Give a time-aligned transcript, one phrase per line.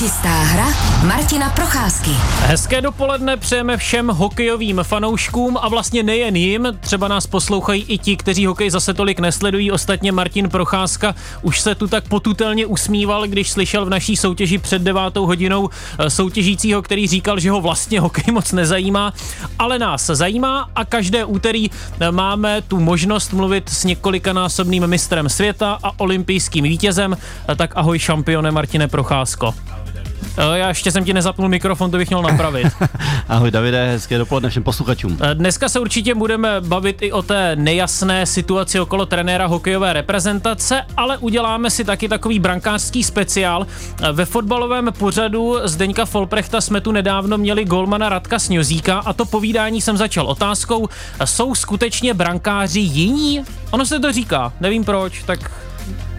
[0.00, 0.66] Čistá hra
[1.06, 2.10] Martina Procházky.
[2.40, 8.16] Hezké dopoledne přejeme všem hokejovým fanouškům a vlastně nejen jim, třeba nás poslouchají i ti,
[8.16, 9.72] kteří hokej zase tolik nesledují.
[9.72, 14.82] Ostatně Martin Procházka už se tu tak potutelně usmíval, když slyšel v naší soutěži před
[14.82, 19.12] devátou hodinou eh, soutěžícího, který říkal, že ho vlastně hokej moc nezajímá,
[19.58, 21.70] ale nás zajímá a každé úterý
[22.00, 27.16] eh, máme tu možnost mluvit s několikanásobným mistrem světa a olympijským vítězem.
[27.48, 29.54] Eh, Tak ahoj šampione Martine Procházko.
[30.38, 32.66] Eh, Já ještě jsem ti nezapnul mikrofon, to bych měl napravit.
[33.28, 35.18] Ahoj Davide, hezké dopoledne všem posluchačům.
[35.20, 40.82] Eh, Dneska se určitě budeme bavit i o té nejasné situaci okolo trenéra hokejové reprezentace,
[40.96, 43.66] ale uděláme si taky takový brankářský speciál.
[44.02, 49.24] Eh, Ve fotbalovém pořadu Zdeňka Folprechta jsme tu nedávno měli golmana Radka Sňozíka a to
[49.24, 50.88] povídání jsem začal otázkou,
[51.24, 53.44] jsou skutečně brankáři jiní?
[53.70, 55.50] Ono se to říká, nevím proč, tak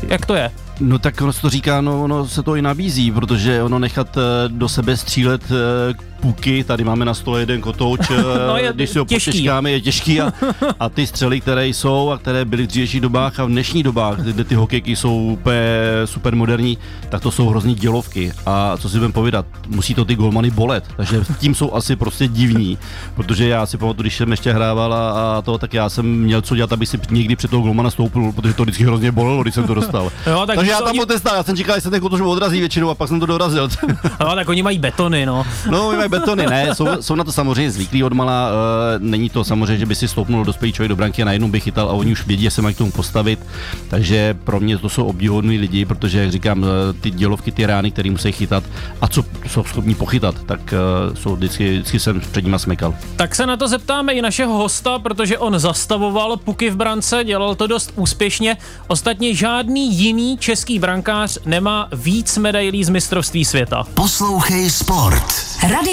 [0.07, 0.51] jak to je?
[0.81, 4.17] No tak ono se to říká, no ono se to i nabízí, protože ono nechat
[4.17, 8.73] eh, do sebe střílet eh, puky, tady máme na stole jeden kotouč, eh, No, je
[8.73, 9.32] když si ho těžký.
[9.32, 10.34] potěžkáme, je těžký a,
[10.79, 14.20] a ty střely, které jsou a které byly v dřívějších dobách a v dnešních dobách,
[14.20, 15.62] kde ty hokejky jsou úplně
[16.05, 16.77] super moderní,
[17.10, 20.84] tak to jsou hrozný dělovky a co si budeme povídat, musí to ty golmany bolet,
[20.98, 22.77] takže tím jsou asi prostě divní,
[23.15, 26.41] protože já si pamatuju, když jsem ještě hrával a, a to, tak já jsem měl
[26.41, 29.54] co dělat, aby si někdy před toho golmana stoupil, protože to vždycky hrozně bolelo, když
[29.55, 30.12] jsem to dostal.
[30.27, 32.60] Jo, tak takže já tam oni- otestál, já jsem čekal, že se ten kotouč odrazí
[32.60, 33.70] většinou a pak jsem to dorazil.
[34.20, 35.45] No, tak oni mají betony, no.
[35.71, 38.55] No, my mají betony, ne, jsou, jsou na to samozřejmě zvyklí odmala, uh,
[39.04, 41.90] není to samozřejmě, že by si stoupnul dospělý člověk do branky a najednou by chytal
[41.90, 43.40] a oni už vědí, jak se mají k tomu postavit,
[43.87, 47.91] takže pro mě to jsou obdivuhodní lidi, protože, jak říkám, eh, ty dělovky, ty rány,
[47.91, 48.63] které musí chytat
[49.01, 52.95] a co jsou schopni pochytat, tak uh, jsou vždycky, vždycky jsem před nima smekal.
[53.15, 57.55] Tak se na to zeptáme i našeho hosta, protože on zastavoval puky v brance, dělal
[57.55, 58.57] to dost úspěšně.
[58.87, 63.84] Ostatně žádný jiný český brankář nemá víc medailí z mistrovství světa.
[63.93, 65.23] Poslouchej Sport.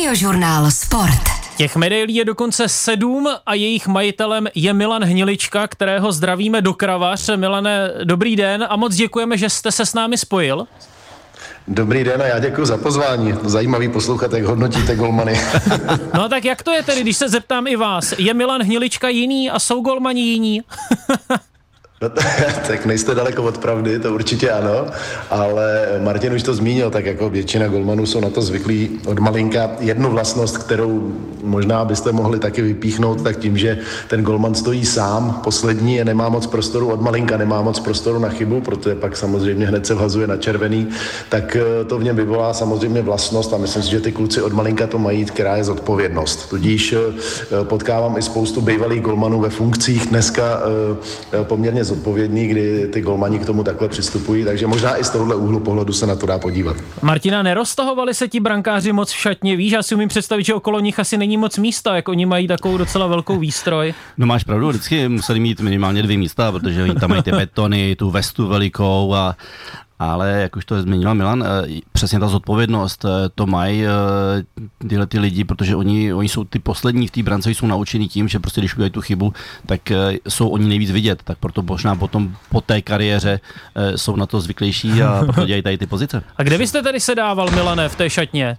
[0.09, 1.23] Radiožurnál Sport.
[1.57, 7.31] Těch medailí je dokonce sedm a jejich majitelem je Milan Hnilička, kterého zdravíme do Kravař.
[7.37, 10.67] Milane, dobrý den a moc děkujeme, že jste se s námi spojil.
[11.69, 13.35] Dobrý den a já děkuji za pozvání.
[13.43, 15.41] Zajímavý poslouchat, jak hodnotíte golmany.
[16.15, 18.15] No a tak jak to je tedy, když se zeptám i vás?
[18.19, 20.63] Je Milan Hnilička jiný a jsou golmani jiní?
[22.03, 22.09] No,
[22.67, 24.87] tak nejste daleko od pravdy, to určitě ano,
[25.31, 29.71] ale Martin už to zmínil, tak jako většina golmanů jsou na to zvyklí od malinka.
[29.81, 33.79] Jednu vlastnost, kterou možná byste mohli taky vypíchnout, tak tím, že
[34.09, 38.29] ten golman stojí sám, poslední je nemá moc prostoru od malinka, nemá moc prostoru na
[38.29, 40.89] chybu, protože pak samozřejmě hned se vhazuje na červený,
[41.29, 44.53] tak eh, to v něm vyvolá samozřejmě vlastnost a myslím si, že ty kluci od
[44.53, 46.49] malinka to mají, která je zodpovědnost.
[46.49, 50.61] Tudíž eh, potkávám i spoustu bývalých golmanů ve funkcích dneska
[51.33, 55.35] eh, poměrně zodpovědný, kdy ty golmani k tomu takhle přistupují, takže možná i z tohohle
[55.35, 56.77] úhlu pohledu se na to dá podívat.
[57.03, 59.57] Martina, neroztahovali se ti brankáři moc v šatně?
[59.57, 62.49] Víš, já si umím představit, že okolo nich asi není moc místa, jak oni mají
[62.49, 63.95] takovou docela velkou výstroj.
[64.19, 67.97] No máš pravdu, vždycky museli mít minimálně dvě místa, protože oni tam mají ty betony,
[67.97, 69.37] tu vestu velikou a
[69.99, 73.89] ale jak už to zmínil Milan, eh, přesně ta zodpovědnost, eh, to mají eh,
[74.89, 78.29] tyhle ty lidi, protože oni, oni jsou ty poslední v té brance, jsou naučení tím,
[78.29, 79.33] že prostě když udělají tu chybu,
[79.67, 79.81] tak
[80.29, 83.41] jsou oni nejvíc vidět, tak proto možná potom po té kariéře
[83.97, 86.23] jsou na to zvyklejší a proto dělají tady ty pozice.
[86.37, 88.57] A kde byste tedy sedával, Milane, v té šatně?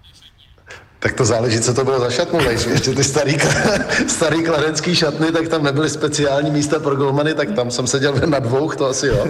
[0.99, 3.37] Tak to záleží, co to bylo za šatnu, ještě ty starý,
[4.07, 8.39] starý kladenský šatny, tak tam nebyly speciální místa pro golmany, tak tam jsem seděl na
[8.39, 9.27] dvou, to asi jo.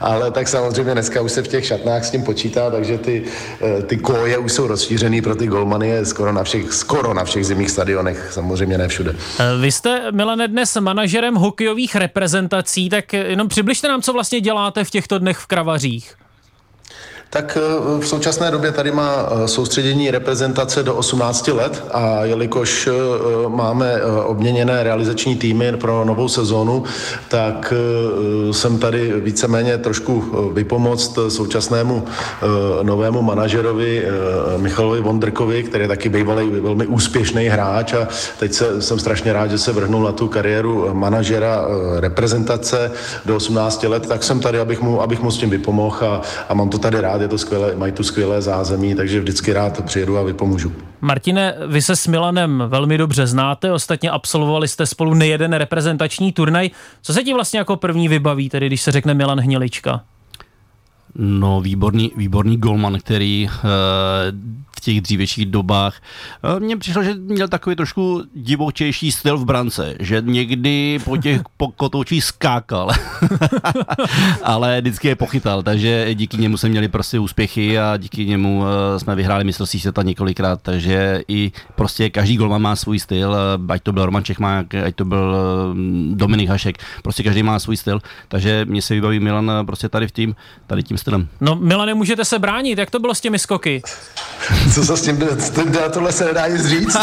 [0.00, 3.22] Ale tak samozřejmě dneska už se v těch šatnách s tím počítá, takže ty,
[3.62, 7.24] eh, ty koje už jsou rozšířený pro ty golmany je skoro na všech, skoro na
[7.24, 9.16] všech zimních stadionech, samozřejmě ne všude.
[9.38, 14.84] Eh, Vy jste, Milane, dnes manažerem hokejových reprezentací, tak jenom přibližte nám, co vlastně děláte
[14.84, 16.14] v těchto dnech v Kravařích.
[17.30, 22.86] Tak eh, v současné době tady má eh, soustředění reprezentace do 18 let a jelikož
[22.86, 22.92] eh,
[23.48, 26.84] máme obměněné realizační týmy pro novou sezónu,
[27.28, 27.72] tak
[28.50, 32.04] jsem tady víceméně trošku vypomoct současnému
[32.82, 34.06] novému manažerovi
[34.56, 38.08] Michalovi Vondrkovi, který je taky bývalý velmi úspěšný hráč a
[38.38, 41.64] teď se, jsem strašně rád, že se vrhnul na tu kariéru manažera
[42.00, 42.92] reprezentace
[43.24, 46.54] do 18 let, tak jsem tady, abych mu, abych mu s tím vypomohl a, a
[46.54, 50.18] mám to tady rád, je to skvělé, mají tu skvělé zázemí, takže vždycky rád přijedu
[50.18, 50.72] a vypomůžu.
[51.00, 56.70] Martine, vy se s Milanem velmi dobře znáte, ostatně absolvovali jste spolu nejeden reprezentační turnaj.
[57.02, 60.00] Co se ti vlastně jako první vybaví, tedy když se řekne Milan Hnilička?
[61.18, 63.60] No, výborný, výborný golman, který uh,
[64.86, 66.02] těch dřívějších dobách.
[66.58, 71.40] Mně přišlo, že měl takový trošku divočejší styl v brance, že někdy po těch
[71.76, 72.90] kotoučích skákal,
[74.42, 78.64] ale vždycky je pochytal, takže díky němu jsme měli prostě úspěchy a díky němu
[78.98, 83.36] jsme vyhráli mistrovství světa několikrát, takže i prostě každý golman má svůj styl,
[83.68, 85.36] ať to byl Roman Čechmák, ať to byl
[86.14, 90.12] Dominik Hašek, prostě každý má svůj styl, takže mě se vybaví Milan prostě tady v
[90.12, 90.36] tím,
[90.66, 91.28] tady tím stylem.
[91.40, 93.82] No Milane, můžete se bránit, jak to bylo s těmi skoky?
[94.76, 95.18] Co se s tím,
[95.92, 96.96] tohle se nedá nic říct,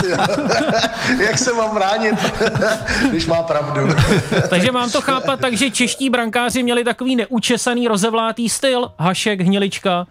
[1.20, 2.16] jak se mám bránit,
[3.10, 3.96] když má pravdu.
[4.50, 10.08] Takže mám to chápat tak, že čeští brankáři měli takový neučesaný rozevlátý styl, Hašek, Hnilička.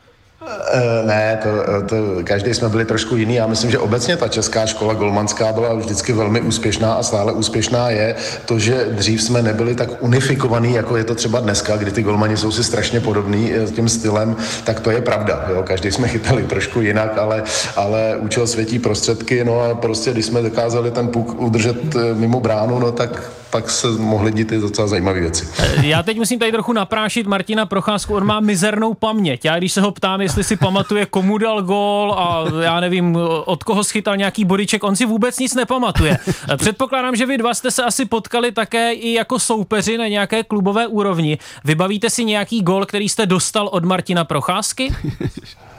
[0.49, 1.49] Eh, ne, to,
[1.87, 3.35] to, každý jsme byli trošku jiný.
[3.35, 7.91] Já myslím, že obecně ta česká škola golmanská byla vždycky velmi úspěšná a stále úspěšná
[7.91, 8.15] je
[8.47, 12.37] to, že dřív jsme nebyli tak unifikovaný, jako je to třeba dneska, kdy ty golmani
[12.37, 15.47] jsou si strašně podobný eh, tím stylem, tak to je pravda.
[15.49, 15.63] Jo?
[15.63, 17.43] Každý jsme chytali trošku jinak, ale,
[17.77, 22.41] ale účel světí prostředky, no a prostě když jsme dokázali ten puk udržet eh, mimo
[22.41, 25.49] bránu, no tak pak se mohly dít i docela zajímavé věci.
[25.83, 29.45] Já teď musím tady trochu naprášit Martina Procházku, on má mizernou paměť.
[29.45, 33.65] Já když se ho ptám, jestli si pamatuje, komu dal gól a já nevím, od
[33.65, 36.19] koho schytal nějaký bodiček, on si vůbec nic nepamatuje.
[36.57, 40.87] Předpokládám, že vy dva jste se asi potkali také i jako soupeři na nějaké klubové
[40.87, 41.39] úrovni.
[41.65, 44.95] Vybavíte si nějaký gól, který jste dostal od Martina Procházky?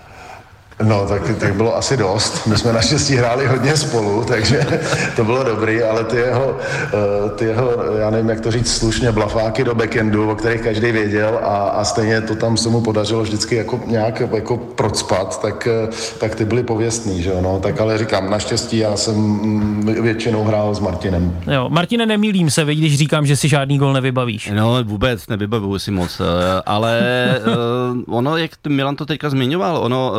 [0.81, 2.47] No, tak, tak bylo asi dost.
[2.47, 4.65] My jsme naštěstí hráli hodně spolu, takže
[5.15, 9.11] to bylo dobrý, ale ty jeho, eh, ty jeho, já nevím, jak to říct slušně,
[9.11, 13.23] blafáky do backendu, o kterých každý věděl a, a stejně to tam se mu podařilo
[13.23, 15.89] vždycky jako nějak jako procpat, tak, eh,
[16.19, 17.59] tak ty byly pověstný, že jo, no.
[17.59, 21.39] Tak ale říkám, naštěstí já jsem mm, většinou hrál s Martinem.
[21.51, 24.51] Jo, Martine, nemýlím se, když říkám, že si žádný gol nevybavíš.
[24.55, 27.01] No, vůbec nevybavuju si moc, eh, ale
[28.07, 30.13] ono, jak Milan to teďka zmiňoval, ono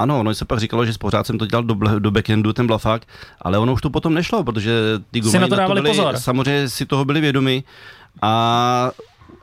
[0.00, 3.02] ano, ono se pak říkalo, že pořád jsem to dělal do, do backendu, ten blafák,
[3.42, 4.72] ale ono už to potom nešlo, protože
[5.10, 6.16] ty guminy na to, na to byli, pozor.
[6.16, 7.64] samozřejmě si toho byli vědomi
[8.22, 8.90] a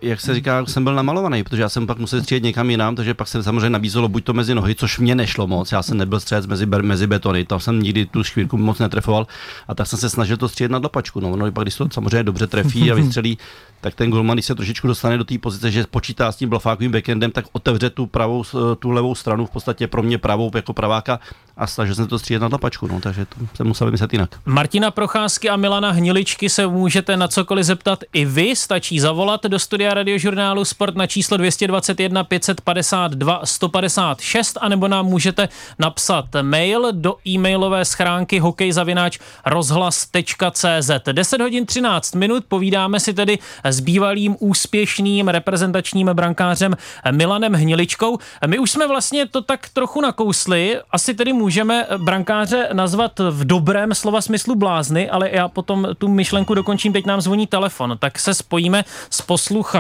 [0.02, 3.14] jak se říká, jsem byl namalovaný, protože já jsem pak musel střílet někam jinam, takže
[3.14, 6.20] pak se samozřejmě nabízelo buď to mezi nohy, což mě nešlo moc, já jsem nebyl
[6.20, 9.28] střelec mezi, mezi betony, tam jsem nikdy tu škvírku moc netrefoval
[9.68, 11.20] a tak jsem se snažil to střílet na dlapačku.
[11.20, 13.38] No, no pak když to samozřejmě dobře trefí a vystřelí,
[13.82, 16.92] tak ten golman, když se trošičku dostane do té pozice, že počítá s tím blafákovým
[16.92, 18.44] backendem, tak otevře tu pravou,
[18.80, 21.20] tu levou stranu, v podstatě pro mě pravou jako praváka
[21.58, 24.30] a snažil jsem to střílet na tlapačku, no, takže to se musel vymyslet jinak.
[24.46, 29.60] Martina Procházky a Milana Hniličky se můžete na cokoliv zeptat i vy, stačí zavolat do
[29.60, 35.50] studia radiožurnálu Sport na číslo 221 552 156, anebo nám můžete
[35.80, 40.92] napsat mail do e-mailové schránky hokejzavináč rozhlas.cz.
[41.12, 46.78] 10 hodin 13 minut, povídáme si tedy s bývalým úspěšným reprezentačním brankářem
[47.12, 48.18] Milanem Hniličkou.
[48.48, 53.94] My už jsme vlastně to tak trochu nakousli, asi tedy můžeme brankáře nazvat v dobrém
[53.94, 58.34] slova smyslu blázny, ale já potom tu myšlenku dokončím, teď nám zvoní telefon, tak se
[58.34, 59.77] spojíme s posluchačem,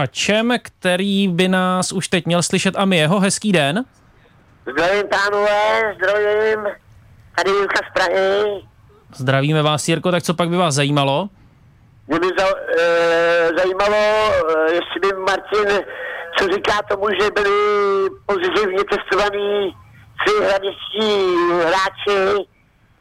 [0.60, 3.20] který by nás už teď měl slyšet a my jeho.
[3.20, 3.86] Hezký den.
[4.72, 6.60] Zdravím pánové, zdravím,
[7.36, 8.62] tady Jirka z Prahy.
[9.16, 11.30] Zdravíme vás, Jirko, tak co pak by vás zajímalo?
[12.08, 12.46] Mě by za,
[12.80, 15.86] e, zajímalo, e, jestli by Martin,
[16.40, 19.76] co říká tomu, že byli pozitivně testovaní
[20.26, 21.28] tři hradičtí
[21.68, 22.48] hráči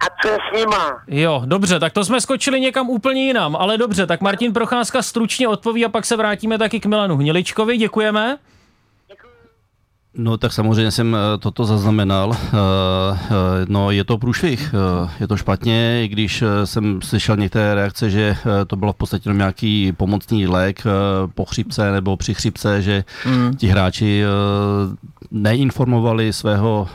[0.00, 1.02] a co s nima?
[1.08, 5.48] Jo, dobře, tak to jsme skočili někam úplně jinam, ale dobře, tak Martin Procházka stručně
[5.48, 8.38] odpoví a pak se vrátíme taky k Milanu Hniličkovi, děkujeme.
[10.18, 12.32] No tak samozřejmě jsem eh, toto zaznamenal.
[12.34, 13.30] Eh, eh,
[13.68, 14.74] no je to průšvih,
[15.20, 18.36] je to špatně, i když jsem slyšel některé reakce, že
[18.66, 20.82] to bylo v podstatě nějaký pomocný lék
[21.34, 23.56] po chřipce nebo při chřipce, že mm.
[23.56, 24.24] ti hráči
[25.30, 26.88] neinformovali svého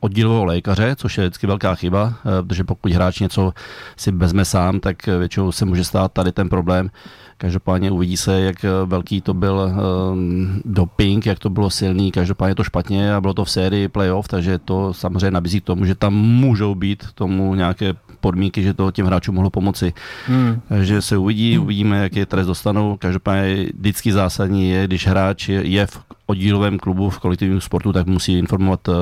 [0.00, 2.14] oddílového lékaře, což je vždycky velká chyba,
[2.46, 3.52] protože pokud hráč něco
[3.96, 6.90] si vezme sám, tak většinou se může stát tady ten problém.
[7.38, 9.72] Každopádně uvidí se, jak velký to byl
[10.12, 12.12] um, doping, jak to bylo silný.
[12.12, 15.84] Každopádně to špatně a bylo to v sérii playoff, takže to samozřejmě nabízí k tomu,
[15.84, 19.92] že tam můžou být tomu nějaké podmínky, že to těm hráčům mohlo pomoci.
[20.26, 20.60] Hmm.
[20.68, 22.96] Takže se uvidí, uvidíme, jaké trest dostanou.
[22.96, 28.38] Každopádně vždycky zásadní je, když hráč je v oddílovém klubu v kolektivním sportu, tak musí
[28.38, 28.94] informovat uh,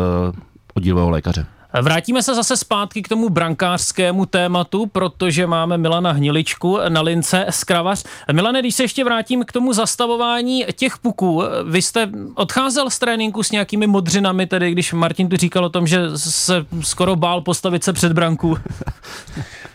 [0.74, 1.46] oddílového lékaře.
[1.82, 7.64] Vrátíme se zase zpátky k tomu brankářskému tématu, protože máme Milana Hniličku na lince z
[7.64, 8.04] Kravař.
[8.32, 13.42] Milane, když se ještě vrátím k tomu zastavování těch puků, vy jste odcházel z tréninku
[13.42, 17.84] s nějakými modřinami, tedy když Martin tu říkal o tom, že se skoro bál postavit
[17.84, 18.58] se před branku.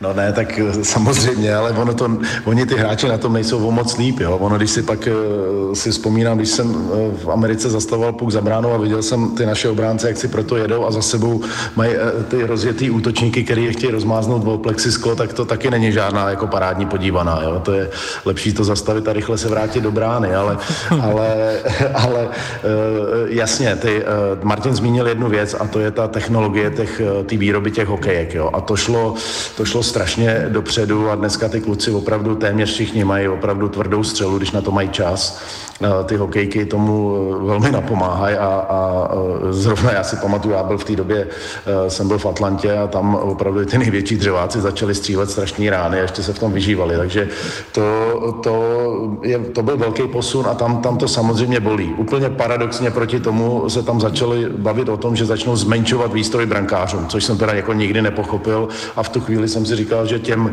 [0.01, 3.71] No ne, tak eh, samozřejmě, ale ono to, oni ty hráči na tom nejsou o
[3.71, 4.37] moc líp, jo.
[4.37, 6.81] Ono, když si pak uh, si vzpomínám, když jsem uh,
[7.23, 10.57] v Americe zastavoval puk za bránou a viděl jsem ty naše obránce, jak si proto
[10.57, 11.41] jedou a za sebou
[11.75, 15.91] mají eh, ty rozjetý útočníky, který je chtějí rozmáznout o plexisklo, tak to taky není
[15.91, 17.41] žádná jako parádní podívaná.
[17.43, 17.61] Jo?
[17.65, 17.89] To je
[18.25, 20.57] lepší to zastavit a rychle se vrátit do brány, ale,
[21.01, 21.57] ale,
[21.93, 22.29] ale
[23.27, 24.03] jasně, ty,
[24.43, 28.33] Martin zmínil jednu věc a to je ta technologie těch, ty výroby těch hokejek.
[28.33, 28.49] Jo?
[28.53, 29.15] A to šlo,
[29.57, 34.37] to šlo strašně dopředu a dneska ty kluci opravdu téměř všichni mají opravdu tvrdou střelu,
[34.37, 35.41] když na to mají čas.
[36.05, 39.09] Ty hokejky tomu velmi napomáhají a, a
[39.49, 41.27] zrovna já si pamatuju, já byl v té době,
[41.87, 46.01] jsem byl v Atlantě a tam opravdu ty největší dřeváci začali střílet strašní rány a
[46.01, 46.97] ještě se v tom vyžívali.
[46.97, 47.27] Takže
[47.71, 47.81] to,
[48.43, 48.63] to,
[49.23, 51.93] je, to byl velký posun a tam, tam to samozřejmě bolí.
[51.97, 57.07] Úplně paradoxně proti tomu se tam začali bavit o tom, že začnou zmenšovat výstroj brankářům,
[57.07, 60.51] což jsem teda jako nikdy nepochopil a v tu chvíli jsem si říkal, že těm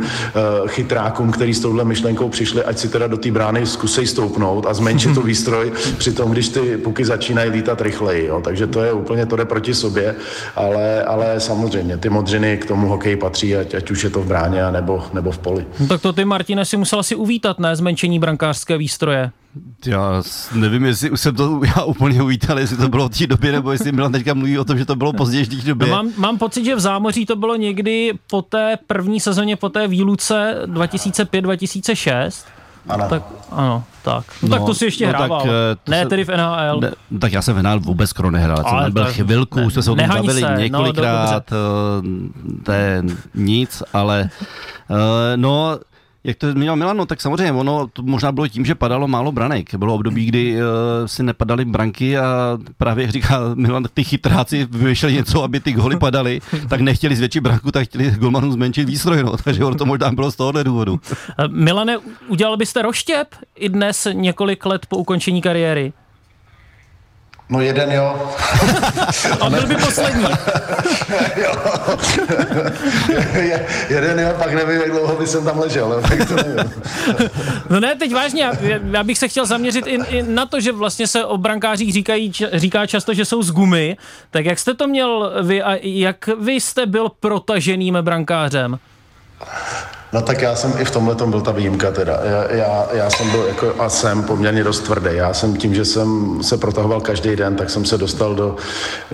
[0.66, 4.74] chytrákům, který s touhle myšlenkou přišli, ať si teda do té brány zkusej stoupnout a
[4.74, 8.26] zmenšit tu výstroj, přitom když ty puky začínají lítat rychleji.
[8.26, 8.40] Jo.
[8.44, 10.14] Takže to je úplně, to jde proti sobě,
[10.56, 14.26] ale, ale samozřejmě ty modřiny k tomu hokeji patří, ať, ať už je to v
[14.26, 15.66] bráně nebo, nebo v poli.
[15.80, 17.76] No, tak to ty, Martine, si musel si uvítat, ne?
[17.76, 19.30] Zmenšení brankářské výstroje.
[19.86, 20.22] Já
[20.54, 23.72] nevím, jestli už jsem to já úplně uvítal, jestli to bylo v té době, nebo
[23.72, 25.88] jestli Milan teďka mluví o tom, že to bylo později v té době.
[25.88, 29.68] No mám, mám pocit, že v zámoří to bylo někdy po té první sezóně, po
[29.68, 32.57] té výluce 2005-2006.
[32.88, 33.08] Ano.
[33.08, 34.24] Tak, ano, tak.
[34.42, 35.40] No, no tak to si ještě no, hrával.
[35.40, 36.80] Tak, eh, ne, se, tedy v NHL.
[36.80, 38.62] Ne, tak já jsem v NHL vůbec skoro nehrál.
[38.64, 42.02] Ale jsem byl chvilku, ne, jsme se o tom bavili se, no, několikrát, no,
[42.64, 43.02] to je
[43.34, 44.30] nic, ale
[44.88, 44.96] uh,
[45.36, 45.78] no,
[46.28, 49.32] jak to zmínil Milan, no, tak samozřejmě ono to možná bylo tím, že padalo málo
[49.32, 49.74] branek.
[49.74, 50.60] Bylo období, kdy uh,
[51.06, 55.96] si nepadaly branky a právě, jak říká Milan, ty chytráci vymýšleli něco, aby ty goly
[55.96, 60.12] padaly, tak nechtěli zvětšit branku, tak chtěli golmanům zmenšit výstroj, no, takže ono to možná
[60.12, 61.00] bylo z tohohle důvodu.
[61.38, 65.92] Eh, Milane, udělal byste roštěp i dnes několik let po ukončení kariéry?
[67.50, 68.32] No jeden jo.
[69.40, 70.22] A byl by poslední.
[71.36, 71.52] jo.
[73.88, 76.72] jeden jo, pak nevím, jak dlouho by jsem tam ležel, tak to nevím.
[77.70, 78.52] no ne, teď vážně, já,
[78.90, 82.32] já bych se chtěl zaměřit i, i na to, že vlastně se o brankářích říkají,
[82.52, 83.96] říká často, že jsou z gumy.
[84.30, 88.78] Tak jak jste to měl vy a jak vy jste byl protaženým brankářem?
[90.12, 92.20] No tak já jsem i v tomhle tom byl ta výjimka teda.
[92.24, 95.10] Já, já, já jsem byl jako a jsem poměrně dost tvrdý.
[95.12, 98.56] Já jsem tím, že jsem se protahoval každý den, tak jsem se dostal do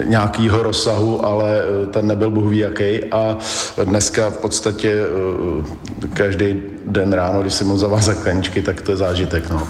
[0.04, 3.04] nějakého rozsahu, ale eh, ten nebyl ví jaký.
[3.04, 3.38] A
[3.84, 8.96] dneska v podstatě eh, každý den ráno, když si mu zavázat kleničky, tak to je
[8.96, 9.50] zážitek.
[9.50, 9.68] No.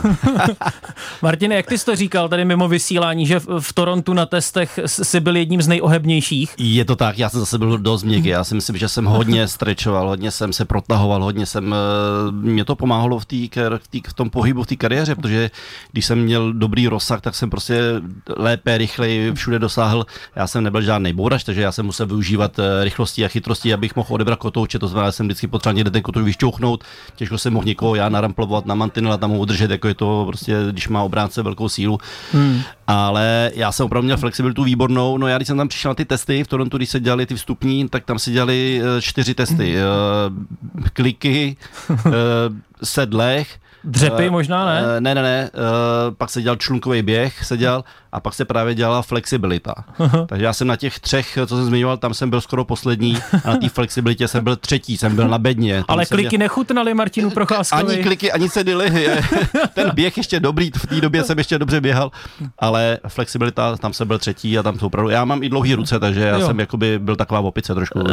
[1.23, 5.21] Martine, jak ty jsi to říkal tady mimo vysílání, že v Torontu na testech jsi
[5.21, 6.55] byl jedním z nejohebnějších?
[6.59, 8.29] Je to tak, já jsem zase byl dost měkký.
[8.29, 12.65] Já si myslím, že jsem hodně strečoval, hodně jsem se protahoval, hodně jsem, eh, mě
[12.65, 15.51] to pomáhalo v, tý, v, tý, v tom pohybu, v té kariéře, protože
[15.93, 17.81] když jsem měl dobrý rozsah, tak jsem prostě
[18.37, 20.07] lépe, rychleji všude dosáhl.
[20.37, 23.97] Já jsem nebyl žádný bourač, takže já jsem musel využívat eh, rychlosti a chytrosti, abych
[23.97, 26.85] mohl odebrat kotouče, to znamená, že jsem vždycky potřeboval někde ten kotouč vyšťouchnout,
[27.17, 30.25] těžko jsem mohl někoho já naramplovat na mantinel a tam ho udržet, jako je to
[30.27, 31.99] prostě, když má obránce velkou sílu.
[32.33, 32.61] Hmm.
[32.87, 35.19] Ale já jsem opravdu měl flexibilitu výbornou.
[35.19, 37.35] No já, když jsem tam přišel na ty testy v Torontu, když se dělali ty
[37.35, 39.77] vstupní, tak tam se dělali eh, čtyři testy.
[39.77, 40.47] Hmm.
[40.93, 41.57] Kliky,
[42.83, 43.49] sedlech,
[43.85, 45.01] Dřepy možná, ne?
[45.01, 45.51] Ne, ne, ne.
[46.19, 49.75] Pak se dělal člunkový běh, se dělal a pak se právě dělala flexibilita.
[50.27, 53.51] Takže já jsem na těch třech, co jsem zmiňoval, tam jsem byl skoro poslední a
[53.51, 55.85] na té flexibilitě jsem byl třetí, jsem byl na bedně.
[55.89, 56.45] Ale kliky měl...
[56.45, 57.95] nechutnaly Martinu Procházkovi.
[57.95, 59.11] Ani kliky, ani sedily.
[59.75, 62.11] Ten běh ještě dobrý, v té době jsem ještě dobře běhal,
[62.59, 65.11] ale flexibilita, tam jsem byl třetí a tam jsou opravdu.
[65.11, 66.47] Já mám i dlouhé ruce, takže já jo.
[66.47, 68.07] jsem jakoby byl taková opice trošku uh,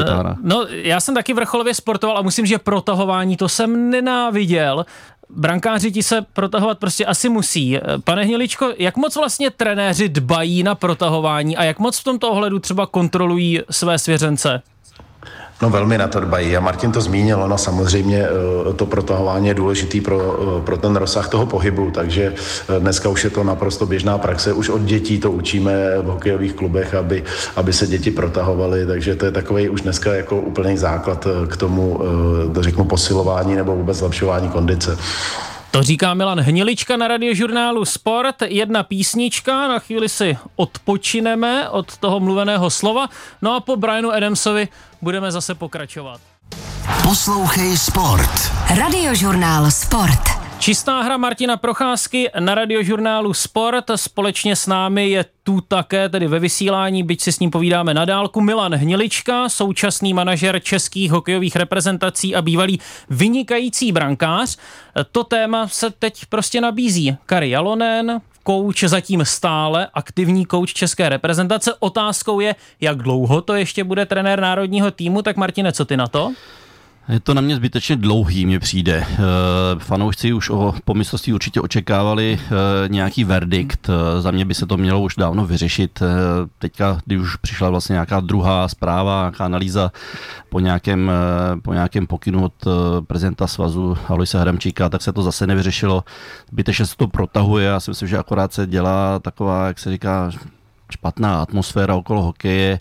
[0.43, 4.85] No, já jsem taky vrcholově sportoval a musím, že protahování to jsem nenáviděl
[5.35, 7.77] brankáři ti se protahovat prostě asi musí.
[8.03, 12.59] Pane Hniličko, jak moc vlastně trenéři dbají na protahování a jak moc v tomto ohledu
[12.59, 14.61] třeba kontrolují své svěřence?
[15.61, 18.25] No velmi na to dbají a Martin to zmínil, ono samozřejmě
[18.69, 22.33] eh, to protahování je důležitý pro, eh, pro ten rozsah toho pohybu, takže
[22.69, 26.53] eh, dneska už je to naprosto běžná praxe, už od dětí to učíme v hokejových
[26.53, 27.23] klubech, aby,
[27.55, 31.99] aby se děti protahovaly, takže to je takový už dneska jako úplný základ k tomu,
[32.59, 34.97] řeknu, posilování nebo vůbec zlepšování kondice.
[35.71, 38.35] To říká Milan Hnilička na radiožurnálu Sport.
[38.47, 43.07] Jedna písnička, na chvíli si odpočineme od toho mluveného slova.
[43.41, 44.67] No a po Brianu Adamsovi
[45.01, 46.21] budeme zase pokračovat.
[47.03, 48.51] Poslouchej Sport.
[48.77, 50.41] Radiožurnál Sport.
[50.59, 53.85] Čistá hra Martina Procházky na radiožurnálu Sport.
[53.95, 58.05] Společně s námi je tu také, tedy ve vysílání, byť si s ním povídáme na
[58.05, 62.79] dálku, Milan Hnilička, současný manažer českých hokejových reprezentací a bývalý
[63.09, 64.57] vynikající brankář.
[65.11, 67.17] To téma se teď prostě nabízí.
[67.25, 71.73] Kari Jalonen, kouč zatím stále, aktivní kouč české reprezentace.
[71.79, 76.07] Otázkou je, jak dlouho to ještě bude trenér národního týmu, tak Martine, co ty na
[76.07, 76.33] to?
[77.09, 79.05] Je to na mě zbytečně dlouhý, mně přijde.
[79.09, 79.17] Eh,
[79.77, 82.49] fanoušci už o pomyslostí určitě očekávali eh,
[82.87, 83.89] nějaký verdikt.
[83.89, 85.99] Eh, za mě by se to mělo už dávno vyřešit.
[86.59, 89.91] Teďka, když už přišla vlastně nějaká druhá zpráva, nějaká analýza
[90.49, 91.11] po nějakém,
[91.61, 92.53] po nějakém pokynu od
[93.07, 96.03] prezidenta svazu Aloise Hramčíka, tak se to zase nevyřešilo.
[96.51, 97.65] Zbytečně se to protahuje.
[97.65, 100.31] Já si myslím, že akorát se dělá taková, jak se říká,
[100.91, 102.79] špatná atmosféra okolo hokeje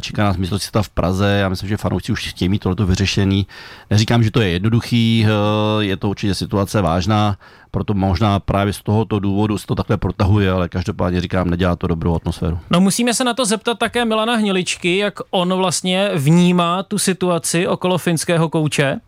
[0.00, 1.38] čeká nás mistrovství v Praze.
[1.40, 3.46] Já myslím, že fanoušci už chtějí mít tohleto vyřešený.
[3.90, 7.36] Neříkám, že to je jednoduchý, eh, je to určitě situace vážná,
[7.70, 11.86] proto možná právě z tohoto důvodu se to takhle protahuje, ale každopádně říkám, nedělá to
[11.86, 12.58] dobrou atmosféru.
[12.70, 17.66] No musíme se na to zeptat také Milana Hniličky, jak on vlastně vnímá tu situaci
[17.66, 19.00] okolo finského kouče.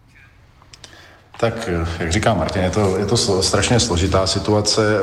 [1.41, 4.97] Tak, jak říká Martin, je to, je to strašně složitá situace.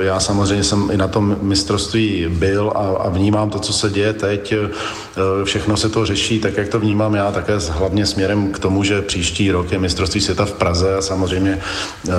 [0.00, 3.90] Eh, já samozřejmě jsem i na tom mistrovství byl a, a vnímám to, co se
[3.90, 4.52] děje teď.
[4.52, 8.84] Eh, všechno se to řeší tak, jak to vnímám já, také hlavně směrem k tomu,
[8.84, 11.58] že příští rok je mistrovství světa v Praze a samozřejmě
[12.08, 12.12] eh,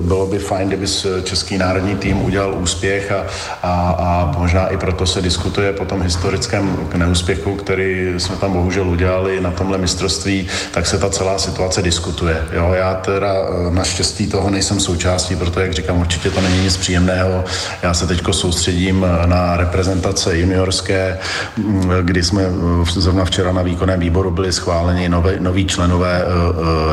[0.00, 0.86] bylo by fajn, kdyby
[1.22, 3.26] český národní tým udělal úspěch a,
[3.62, 8.88] a, a možná i proto se diskutuje po tom historickém neúspěchu, který jsme tam bohužel
[8.88, 12.44] udělali na tomhle mistrovství, tak se ta celá situace diskutuje.
[12.52, 12.65] Jo?
[12.66, 16.76] Jo, já teda eh, naštěstí toho nejsem součástí, protože, jak říkám, určitě to není nic
[16.76, 17.44] příjemného.
[17.82, 21.18] Já se teď soustředím eh, na reprezentace juniorské,
[21.56, 26.24] mm, kdy jsme eh, zrovna včera na výkonném výboru byli schváleni nové, noví členové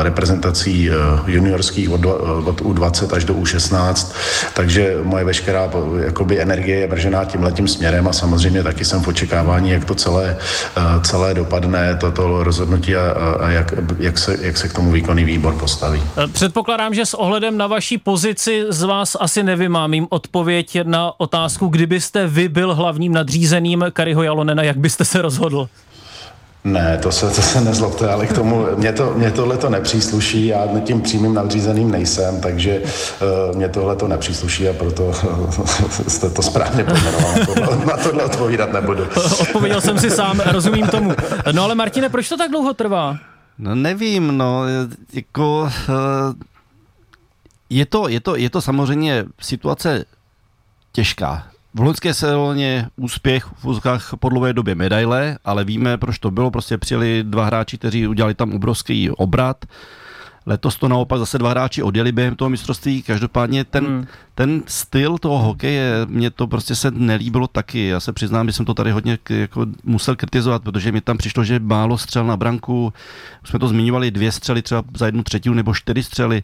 [0.02, 0.90] reprezentací
[1.26, 2.04] juniorských od,
[2.44, 4.12] od U20 až do U16,
[4.54, 5.70] takže moje veškerá
[6.04, 9.94] jakoby energie je vržená tím letím směrem a samozřejmě taky jsem v očekávání, jak to
[9.94, 10.36] celé,
[11.02, 15.54] celé dopadne, toto rozhodnutí a, a jak, jak, se, jak se k tomu výkonný výbor
[15.64, 16.02] postaví.
[16.16, 21.68] Eh, předpokládám, že s ohledem na vaší pozici z vás asi nevymámím odpověď na otázku,
[21.68, 25.68] kdybyste vy byl hlavním nadřízeným Kariho Jalonena, jak byste se rozhodl?
[26.64, 30.46] Ne, to se, to se nezlobte, ale k tomu, mě, to, mě tohle to nepřísluší,
[30.46, 35.66] já tím přímým nadřízeným nejsem, takže uh, mě tohle to nepřísluší a proto uh,
[36.08, 39.04] jste to správně pojmenoval, na tohle, na tohle odpovídat nebudu.
[39.40, 41.12] Odpověděl jsem si sám, rozumím tomu.
[41.52, 43.16] No ale Martine, proč to tak dlouho trvá?
[43.58, 44.62] No nevím, no,
[45.12, 46.44] jako eh,
[47.70, 50.04] je to, je to, je to samozřejmě situace
[50.92, 51.46] těžká.
[51.74, 56.50] V loňské sezóně úspěch v úzkách po dlouhé době medaile, ale víme, proč to bylo.
[56.50, 59.64] Prostě přijeli dva hráči, kteří udělali tam obrovský obrat.
[60.46, 63.02] Letos to naopak zase dva hráči odjeli během toho mistrovství.
[63.02, 64.06] Každopádně ten, hmm.
[64.34, 67.86] ten styl toho hokeje, mě to prostě se nelíbilo taky.
[67.86, 71.44] Já se přiznám, že jsem to tady hodně jako musel kritizovat, protože mi tam přišlo,
[71.44, 72.92] že málo střel na branku.
[73.42, 76.42] Už jsme to zmiňovali, dvě střely třeba za jednu třetinu nebo čtyři střely.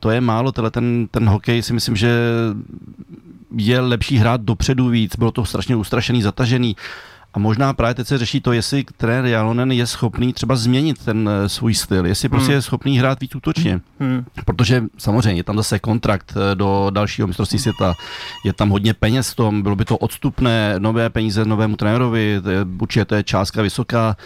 [0.00, 2.18] To je málo, tenhle ten, ten hokej si myslím, že
[3.56, 5.16] je lepší hrát dopředu víc.
[5.16, 6.76] Bylo to strašně ustrašený, zatažený.
[7.36, 11.28] A možná právě teď se řeší to, jestli trenér Jalonen je schopný třeba změnit ten
[11.28, 12.54] uh, svůj styl, jestli prostě hmm.
[12.54, 13.80] je schopný hrát víc útočně.
[14.00, 14.24] Hmm.
[14.44, 17.94] Protože samozřejmě je tam zase kontrakt uh, do dalšího mistrovství světa,
[18.44, 22.40] je tam hodně peněz v tom, bylo by to odstupné, nové peníze novému trenérovi,
[22.80, 24.16] určitě to je částka vysoká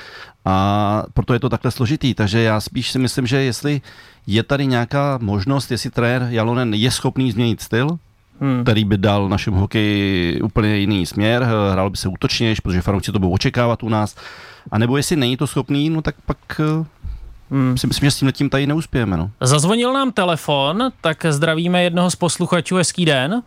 [0.44, 2.14] a proto je to takhle složitý.
[2.14, 3.80] Takže já spíš si myslím, že jestli
[4.26, 7.98] je tady nějaká možnost, jestli trenér Jalonen je schopný změnit styl,
[8.40, 8.62] hmm.
[8.62, 13.18] který by dal našemu hokeji úplně jiný směr, hrál by se útočnější, protože fanoušci to
[13.18, 14.16] budou očekávat u nás.
[14.70, 16.84] A nebo jestli není to schopný, no tak pak eh,
[17.50, 17.76] Hmm.
[17.76, 19.16] Si myslím, že s tím letím tady neuspějeme.
[19.16, 19.30] No.
[19.40, 22.76] Zazvonil nám telefon, tak zdravíme jednoho z posluchačů.
[22.76, 23.42] Hezký den.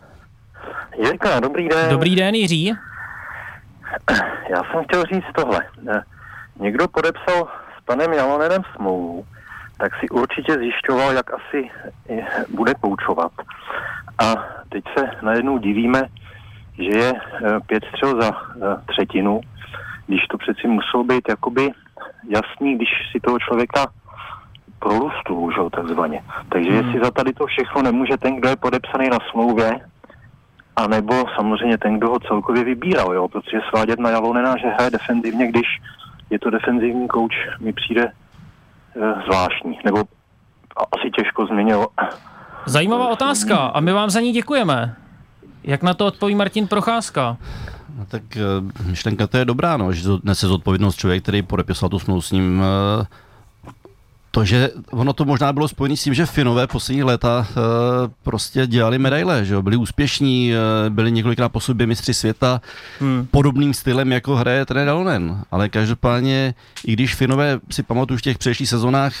[0.98, 1.90] Jirka, dobrý den.
[1.90, 2.74] Dobrý den, Jiří.
[4.50, 5.60] Já jsem chtěl říct tohle.
[6.60, 9.26] Někdo podepsal s panem Jalonenem smlouvu,
[9.78, 11.70] tak si určitě zjišťoval, jak asi
[12.48, 13.32] bude koučovat.
[14.18, 14.34] A
[14.68, 16.02] teď se najednou divíme,
[16.78, 19.40] že je eh, pět střel za eh, třetinu,
[20.06, 21.70] když to přeci muselo být jakoby
[22.28, 23.86] jasný, když si toho člověka
[24.78, 26.22] prolustu, že takzvaně.
[26.48, 26.78] Takže hmm.
[26.78, 29.80] jestli za tady to všechno nemůže ten, kdo je podepsaný na smlouvě,
[30.76, 35.46] anebo samozřejmě ten, kdo ho celkově vybíral, jo, protože svádět na Jalonena, že hraje defenzivně,
[35.46, 35.66] když
[36.30, 38.12] je to defenzivní kouč, mi přijde
[39.24, 39.98] zvláštní, nebo
[40.92, 41.86] asi těžko změnil
[42.66, 44.96] Zajímavá otázka a my vám za ní děkujeme.
[45.64, 47.36] Jak na to odpoví Martin Procházka?
[47.98, 48.40] No tak eh,
[48.90, 52.62] myšlenka to je dobrá, no, že nese zodpovědnost člověk, který podepisal tu smlouvu s ním.
[54.34, 57.54] Eh, to, že ono to možná bylo spojené s tím, že Finové poslední léta eh,
[58.22, 59.62] prostě dělali medaile, že jo?
[59.62, 60.52] byli úspěšní,
[60.88, 62.60] byli několikrát po sobě mistři světa
[63.00, 63.26] hmm.
[63.30, 65.44] podobným stylem, jako hraje trenér Dalonen.
[65.50, 66.54] Ale každopádně,
[66.86, 69.14] i když Finové si pamatuju v těch předešlých sezónách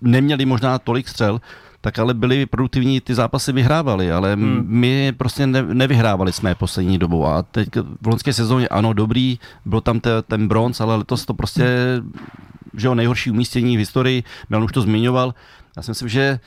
[0.00, 1.40] neměli možná tolik střel,
[1.80, 4.64] tak ale byli produktivní, ty zápasy vyhrávali, ale hmm.
[4.66, 7.68] my prostě ne, nevyhrávali jsme poslední dobou a teď
[8.02, 11.66] v loňské sezóně ano, dobrý, byl tam te, ten bronz, ale letos to prostě,
[12.76, 15.34] že jo, nejhorší umístění v historii, Milan už to zmiňoval,
[15.76, 16.40] já si myslím, že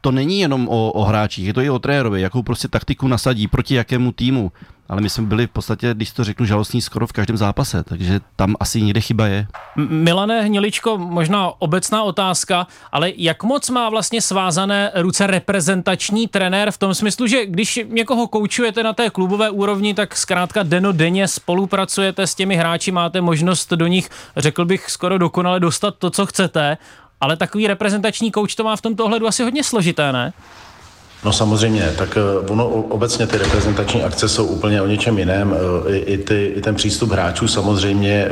[0.00, 3.48] to není jenom o, o hráčích, je to i o trenérovi, jakou prostě taktiku nasadí,
[3.48, 4.52] proti jakému týmu
[4.88, 8.20] ale my jsme byli v podstatě, když to řeknu, žalostní skoro v každém zápase, takže
[8.36, 9.46] tam asi někde chyba je.
[9.76, 16.78] Milané Hniličko, možná obecná otázka, ale jak moc má vlastně svázané ruce reprezentační trenér v
[16.78, 22.26] tom smyslu, že když někoho koučujete na té klubové úrovni, tak zkrátka deno denně spolupracujete
[22.26, 26.78] s těmi hráči, máte možnost do nich, řekl bych, skoro dokonale dostat to, co chcete,
[27.20, 30.32] ale takový reprezentační kouč to má v tomto ohledu asi hodně složité, ne?
[31.26, 35.54] No samozřejmě, tak eh, ono obecně ty reprezentační akce jsou úplně o něčem jiném.
[35.88, 38.30] Eh, I, i, ty, i ten přístup hráčů samozřejmě eh,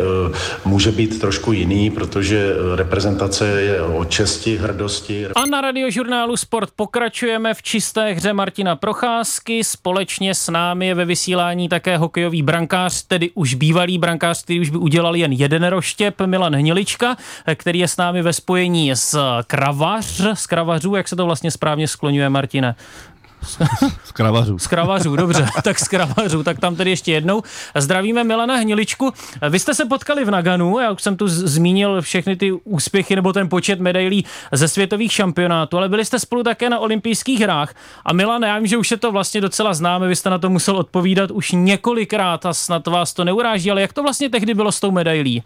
[0.65, 5.27] může být trošku jiný, protože reprezentace je o česti, hrdosti.
[5.27, 9.65] A na radiožurnálu Sport pokračujeme v čisté hře Martina Procházky.
[9.65, 14.71] Společně s námi je ve vysílání také hokejový brankář, tedy už bývalý brankář, který už
[14.71, 17.17] by udělal jen jeden roštěp, Milan Hnilička,
[17.55, 21.89] který je s námi ve spojení s Kravař, z Kravařů, jak se to vlastně správně
[21.89, 22.75] skloňuje, Martine?
[24.05, 24.59] Z kravařů.
[24.59, 27.43] Z kravařů, dobře, tak z kravařů, tak tam tedy ještě jednou.
[27.77, 29.13] Zdravíme Milana Hniličku.
[29.51, 33.33] Vy jste se potkali v Naganu, já už jsem tu zmínil všechny ty úspěchy nebo
[33.33, 37.75] ten počet medailí ze světových šampionátů, ale byli jste spolu také na olympijských hrách.
[38.05, 40.51] A Milan, já vím, že už je to vlastně docela známe, vy jste na to
[40.51, 44.73] musel odpovídat už několikrát a snad vás to neuráží, ale jak to vlastně tehdy bylo
[44.73, 45.43] s tou medailí?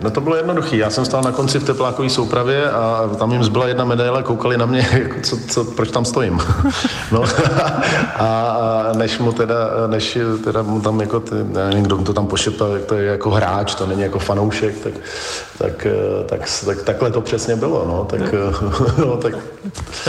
[0.00, 0.76] No to bylo jednoduché.
[0.76, 4.58] Já jsem stál na konci v teplákové soupravě a tam jim zbyla jedna medaile, koukali
[4.58, 6.40] na mě, jako co, co, proč tam stojím.
[7.12, 7.24] no,
[8.18, 12.26] a než mu teda, než teda mu tam jako, ty, nevím, kdo mu to tam
[12.26, 14.94] pošeptal, jak to je jako hráč, to není jako fanoušek, tak,
[15.58, 15.86] tak,
[16.28, 17.84] tak, tak takhle to přesně bylo.
[17.86, 18.34] No, tak,
[18.98, 19.34] no, tak.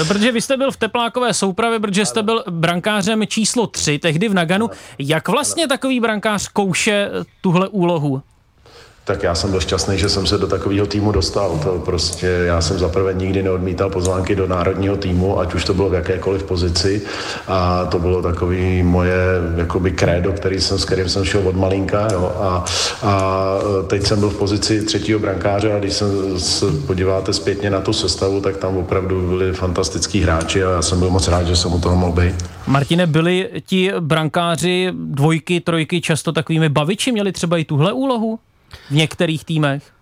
[0.07, 4.33] Protože vy jste byl v teplákové soupravě, protože jste byl brankářem číslo 3 tehdy v
[4.33, 4.69] Naganu.
[4.99, 7.09] Jak vlastně takový brankář kouše
[7.41, 8.21] tuhle úlohu?
[9.05, 11.59] Tak já jsem byl šťastný, že jsem se do takového týmu dostal.
[11.63, 15.89] To prostě já jsem zaprvé nikdy neodmítal pozvánky do národního týmu, ať už to bylo
[15.89, 17.01] v jakékoliv pozici.
[17.47, 19.15] A to bylo takový moje
[19.57, 22.07] jakoby krédo, který jsem, s kterým jsem šel od malinka.
[22.11, 22.31] Jo.
[22.39, 22.65] A,
[23.03, 25.93] a teď jsem byl v pozici třetího brankáře a když
[26.37, 30.99] se podíváte zpětně na tu sestavu, tak tam opravdu byli fantastický hráči a já jsem
[30.99, 32.35] byl moc rád, že jsem u toho mohl být.
[32.67, 38.39] Martine, byli ti brankáři dvojky, trojky často takovými baviči, měli třeba i tuhle úlohu?
[38.89, 39.95] V některých týmech?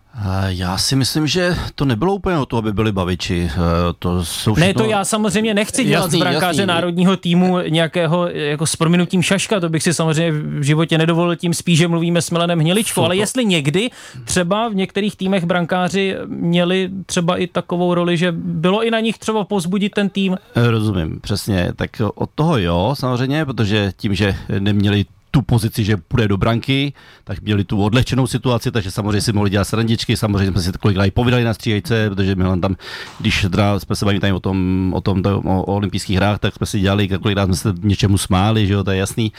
[0.47, 3.51] Já si myslím, že to nebylo úplně o to, aby byli baviči.
[3.53, 3.59] Eh,
[3.99, 4.67] to jsou všechno...
[4.67, 6.65] Ne, to já samozřejmě nechci dělat jasný, z brankáře jasný.
[6.65, 11.53] národního týmu nějakého jako s prominutím šaška, to bych si samozřejmě v životě nedovolil, tím
[11.53, 13.89] spíš, že mluvíme s Milanem Hniličkou, ale jestli někdy
[14.25, 19.17] třeba v některých týmech brankáři měli třeba i takovou roli, že bylo i na nich
[19.17, 20.37] třeba pozbudit ten tým.
[20.55, 21.71] Eh, rozumím, přesně.
[21.75, 26.93] Tak od toho jo, samozřejmě, protože tím, že neměli tu pozici, že půjde do branky,
[27.23, 31.05] tak měli tu odlehčenou situaci, takže samozřejmě si mohli dělat srandičky, samozřejmě jsme si kolikrát
[31.05, 32.75] i povídali na stříjejce, protože Milan tam,
[33.19, 34.57] když teda jsme se bavili o tom,
[34.95, 38.67] o tom o, o, olympijských hrách, tak jsme si dělali, kolikrát jsme se něčemu smáli,
[38.67, 39.31] že jo, to je jasný,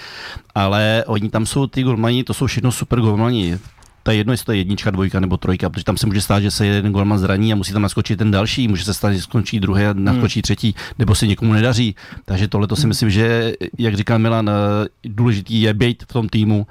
[0.54, 3.58] ale oni tam jsou ty golmani, to jsou všechno super golmani,
[4.04, 6.40] to je jedno, jestli to je jednička, dvojka nebo trojka, protože tam se může stát,
[6.40, 9.22] že se jeden golman zraní a musí tam naskočit ten další, může se stát, že
[9.22, 10.42] skončí druhý a naskočí hmm.
[10.42, 11.96] třetí, nebo se někomu nedaří.
[12.24, 14.52] Takže tohle to si myslím, že, jak říká Milan, eh,
[15.04, 16.66] důležitý je být v tom týmu,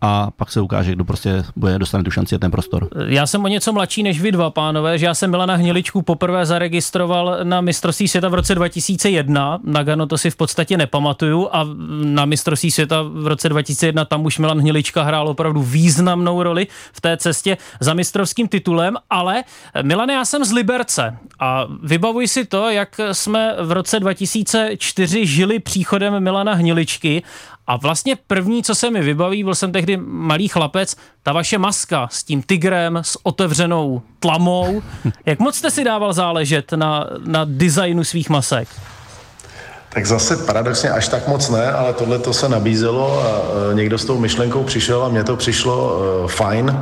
[0.00, 2.88] a pak se ukáže, kdo prostě bude dostane tu šanci a ten prostor.
[3.06, 6.46] Já jsem o něco mladší než vy dva, pánové, že já jsem Milana Hniličku poprvé
[6.46, 9.60] zaregistroval na mistrovství světa v roce 2001.
[9.64, 11.66] Na Gano to si v podstatě nepamatuju a
[12.04, 17.00] na mistrovství světa v roce 2001 tam už Milan Hnilička hrál opravdu významnou roli v
[17.00, 19.44] té cestě za mistrovským titulem, ale
[19.82, 25.58] Milan, já jsem z Liberce a vybavuji si to, jak jsme v roce 2004 žili
[25.58, 27.22] příchodem Milana Hniličky
[27.66, 32.08] a vlastně první, co se mi vybaví, byl jsem tehdy malý chlapec, ta vaše maska
[32.12, 34.82] s tím tigrem, s otevřenou tlamou.
[35.26, 38.68] Jak moc jste si dával záležet na, na designu svých masek?
[39.94, 44.04] Tak zase paradoxně až tak moc ne, ale tohle to se nabízelo a někdo s
[44.04, 46.80] tou myšlenkou přišel a mně to přišlo uh, fajn.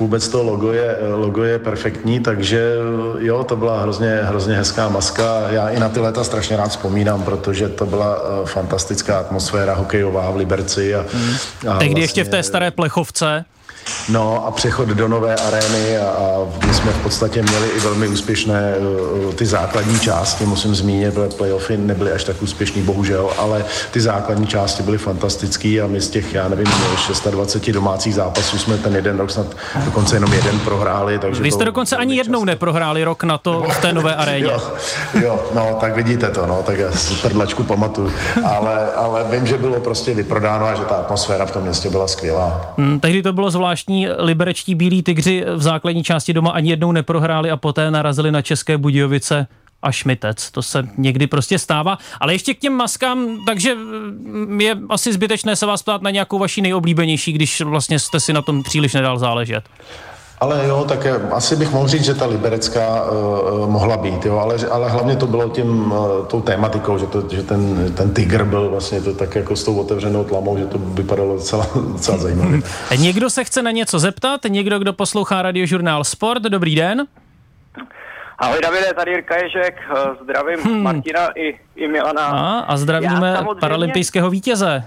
[0.00, 2.74] Vůbec to logo je, logo je perfektní, takže
[3.18, 5.42] jo, to byla hrozně, hrozně hezká maska.
[5.50, 10.36] Já i na ty léta strašně rád vzpomínám, protože to byla fantastická atmosféra hokejová v
[10.36, 10.94] Liberci.
[10.94, 11.34] A, hmm.
[11.34, 13.44] a Tehdy vlastně, ještě v té staré plechovce.
[14.08, 18.08] No a přechod do nové arény a, a my jsme v podstatě měli i velmi
[18.08, 23.64] úspěšné uh, ty základní části, musím zmínit, protože playoffy nebyly až tak úspěšný, bohužel, ale
[23.90, 26.66] ty základní části byly fantastické a my z těch, já nevím,
[27.30, 29.46] 26 domácích zápasů jsme ten jeden rok snad
[29.84, 31.18] dokonce jenom jeden prohráli.
[31.18, 32.44] Takže Vy jste dokonce ani jednou často.
[32.44, 34.44] neprohráli rok na to v té nové aréně.
[34.44, 34.60] jo,
[35.22, 38.12] jo, no tak vidíte to, no, tak já si prdlačku pamatuju,
[38.44, 42.08] ale, ale vím, že bylo prostě vyprodáno a že ta atmosféra v tom městě byla
[42.08, 42.74] skvělá.
[42.78, 43.73] Hmm, tehdy to bylo zvláštní,
[44.18, 48.78] liberečtí bílí tygři v základní části doma ani jednou neprohráli a poté narazili na České
[48.78, 49.46] Budějovice
[49.82, 50.50] a šmitec.
[50.50, 51.98] To se někdy prostě stává.
[52.20, 56.38] Ale ještě k těm maskám, takže mm, je asi zbytečné se vás ptát na nějakou
[56.38, 59.64] vaši nejoblíbenější, když vlastně jste si na tom příliš nedal záležet.
[60.44, 64.56] Ale jo, tak asi bych mohl říct, že ta liberecká uh, mohla být, jo, ale,
[64.70, 68.70] ale hlavně to bylo tím, uh, tou tématikou, že, to, že ten, ten tygr byl
[68.70, 72.60] vlastně to tak jako s tou otevřenou tlamou, že to vypadalo docela, docela zajímavě.
[72.96, 74.40] Někdo se chce na něco zeptat?
[74.48, 76.42] Někdo, kdo poslouchá radiožurnál Sport?
[76.42, 77.06] Dobrý den.
[78.38, 79.74] Ahoj Davide, tady Jirka Ježek,
[80.22, 80.82] zdravím hmm.
[80.82, 82.26] Martina i, i Milana.
[82.26, 84.84] A, a zdravíme paralympijského vítěze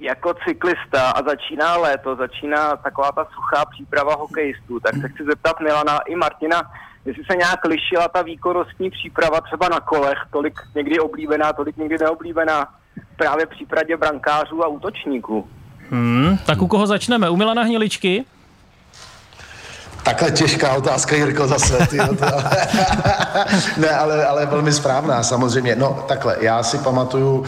[0.00, 5.60] jako cyklista a začíná léto, začíná taková ta suchá příprava hokejistů, tak se chci zeptat
[5.60, 6.62] Milana i Martina,
[7.04, 11.98] jestli se nějak lišila ta výkonnostní příprava třeba na kolech, tolik někdy oblíbená, tolik někdy
[11.98, 12.68] neoblíbená,
[13.16, 15.48] právě v případě brankářů a útočníků.
[15.90, 17.30] Hmm, tak u koho začneme?
[17.30, 18.24] U Milana Hniličky?
[20.06, 21.86] Takhle těžká otázka, Jirko, zase.
[21.90, 22.26] Ty, to,
[23.76, 25.76] ne, ale, ale velmi správná, samozřejmě.
[25.76, 27.44] No, takhle, já si pamatuju uh,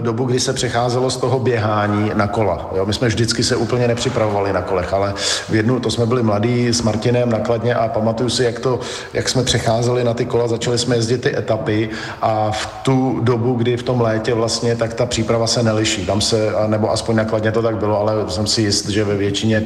[0.00, 2.70] dobu, kdy se přecházelo z toho běhání na kola.
[2.76, 2.86] Jo?
[2.86, 5.14] My jsme vždycky se úplně nepřipravovali na kolech, ale
[5.48, 8.80] v jednu, to jsme byli mladí s Martinem nakladně a pamatuju si, jak, to,
[9.12, 11.90] jak jsme přecházeli na ty kola, začali jsme jezdit ty etapy
[12.22, 16.06] a v tu dobu, kdy v tom létě vlastně, tak ta příprava se neliší.
[16.06, 19.62] Tam se, nebo aspoň nakladně to tak bylo, ale jsem si jist, že ve většině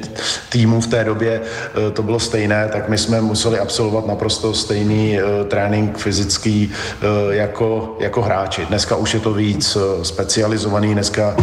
[0.48, 5.18] týmů v té době uh, to bylo stejné, tak my jsme museli absolvovat naprosto stejný
[5.20, 8.66] uh, trénink fyzický uh, jako, jako hráči.
[8.66, 11.36] Dneska už je to víc uh, specializovaný, dneska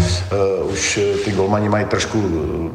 [0.74, 2.24] už ty golmani mají trošku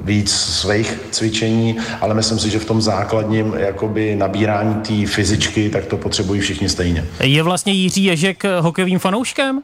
[0.04, 5.84] víc svých cvičení, ale myslím si, že v tom základním jakoby nabírání té fyzičky, tak
[5.86, 7.04] to potřebují všichni stejně.
[7.20, 9.62] Je vlastně Jiří Ježek hokejovým fanouškem?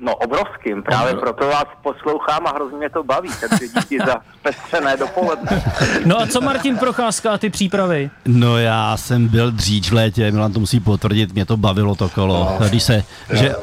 [0.00, 1.20] No obrovským, právě Obro...
[1.20, 5.62] proto vás poslouchám a hrozně mě to baví, takže díky za zpestřené dopoledne.
[6.04, 8.10] No a co Martin Procházka a ty přípravy?
[8.24, 12.08] No já jsem byl dříč v létě, Milan to musí potvrdit, mě to bavilo to
[12.08, 12.68] kolo, no.
[12.68, 13.36] když se, jo.
[13.36, 13.54] že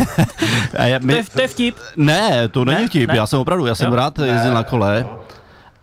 [0.78, 1.76] a já, my, to, je, to je vtip?
[1.96, 2.88] Ne, to není ne?
[2.88, 3.16] vtip, ne?
[3.16, 3.96] já jsem opravdu, já jsem jo?
[3.96, 5.06] rád jezdil na kole.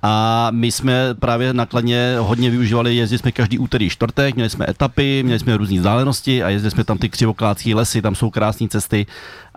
[0.03, 5.23] A my jsme právě nakladně hodně využívali, jezdili jsme každý úterý čtvrtek, měli jsme etapy,
[5.23, 9.05] měli jsme různé vzdálenosti a jezdili jsme tam ty křivoklácké lesy, tam jsou krásné cesty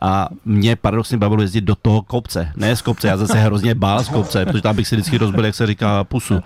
[0.02, 2.52] a mě paradoxně bavilo jezdit do toho kopce.
[2.56, 5.44] Ne z kopce, já zase hrozně bál z kopce, protože tam bych si vždycky rozbil,
[5.44, 6.40] jak se říká, pusu.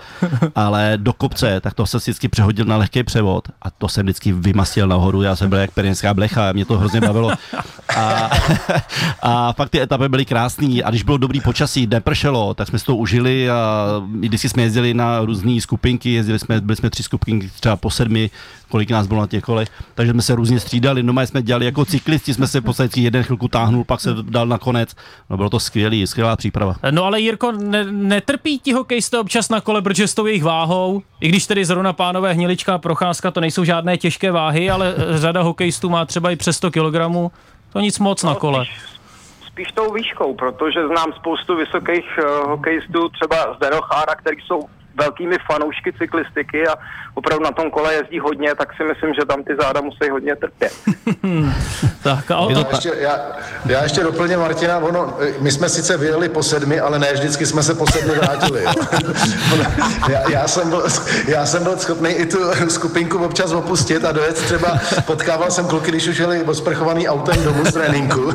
[0.55, 4.33] Ale do kopce, tak to se vždycky přehodil na lehký převod a to jsem vždycky
[4.33, 5.23] vymastil nahoru.
[5.23, 7.33] Já jsem byl jak perinská blecha, mě to hrozně bavilo.
[7.97, 8.31] A,
[9.23, 12.85] a fakt ty etapy byly krásné a když bylo dobrý počasí, nepršelo, tak jsme si
[12.85, 13.87] to užili a
[14.21, 18.31] vždycky jsme jezdili na různé skupinky, jezdili jsme, byli jsme tři skupinky třeba po sedmi,
[18.69, 21.85] kolik nás bylo na těch kolech, takže jsme se různě střídali, no jsme dělali jako
[21.85, 24.95] cyklisti, jsme se v podstatě jeden chvilku táhnul, pak se dal na konec,
[25.31, 26.77] no bylo to skvělý, skvělá příprava.
[26.91, 31.03] No ale Jirko, ne, netrpí ti hokejisté občas na kole, protože s tou jejich váhou,
[31.21, 35.43] i když tedy zrovna pánové Hnilička a Procházka, to nejsou žádné těžké váhy, ale řada
[35.43, 37.33] hokejistů má třeba i přes 100 kg,
[37.77, 38.65] to nic moc no, na kole.
[38.65, 38.81] Spíš,
[39.47, 45.37] spíš tou výškou, protože znám spoustu vysokých uh, hokejistů, třeba z Derochára, který jsou velkými
[45.47, 46.75] fanoušky cyklistiky a
[47.15, 50.37] opravdu na tom kole jezdí hodně, tak si myslím, že tam ty záda musí hodně
[50.37, 50.73] trpět.
[52.03, 53.21] tak, a já, ještě, já,
[53.67, 57.63] já ještě doplně Martina, ono, my jsme sice vyjeli po sedmi, ale ne vždycky jsme
[57.63, 58.65] se po sedmi vrátili.
[60.09, 60.87] já, já, jsem byl,
[61.29, 65.91] já jsem byl schopný i tu skupinku občas opustit a dojet třeba, potkával jsem kluky,
[65.91, 68.33] když už jeli osprchovaný autem domů z tréninku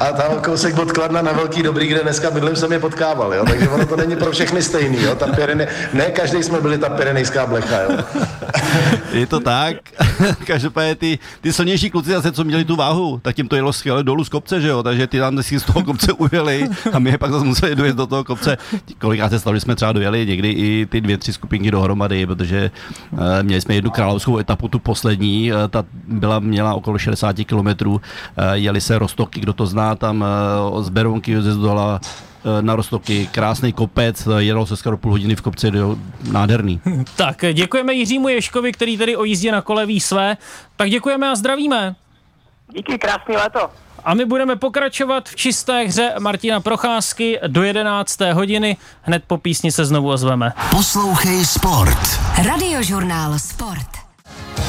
[0.00, 3.44] a tam kousek od Kladna na Velký Dobrý, kde dneska bydlím, jsem je potkával, jo?
[3.48, 5.14] takže ono to není pro všechny stejný, jo?
[5.14, 7.90] ta Piriny, ne každý jsme byli ta pirenejská blecha, jo.
[9.12, 9.76] Je to tak.
[10.46, 14.04] Každopádně ty, ty silnější kluci zase, co měli tu váhu, tak jim to jelo skvěle
[14.04, 17.10] dolů z kopce, že jo, takže ty tam si z toho kopce ujeli a my
[17.10, 18.58] je pak zase museli dojet do toho kopce.
[18.98, 22.70] Kolikrát se stalo, že jsme třeba dojeli někdy i ty dvě, tři skupinky dohromady, protože
[23.12, 27.92] uh, měli jsme jednu královskou etapu, tu poslední, uh, ta byla, měla okolo 60 kilometrů,
[27.92, 28.00] uh,
[28.52, 30.24] jeli se Rostoky, kdo to zná, tam
[30.72, 32.00] uh, z Berounky ze Zdola
[32.60, 35.96] na Rostoky, krásný kopec, eh, jelo se skoro půl hodiny v kopci, jo,
[36.30, 36.80] nádherný.
[37.16, 40.36] tak děkujeme Jiřímu Ješkovi, který tady o jízdě na kole ví své,
[40.76, 41.94] tak děkujeme a zdravíme.
[42.76, 43.70] Díky, krásný léto.
[44.04, 48.20] A my budeme pokračovat v čisté hře Martina Procházky do 11.
[48.32, 48.76] hodiny.
[49.02, 50.52] Hned po písni se znovu ozveme.
[50.70, 52.20] Poslouchej Sport.
[52.46, 53.99] Radiožurnál Sport.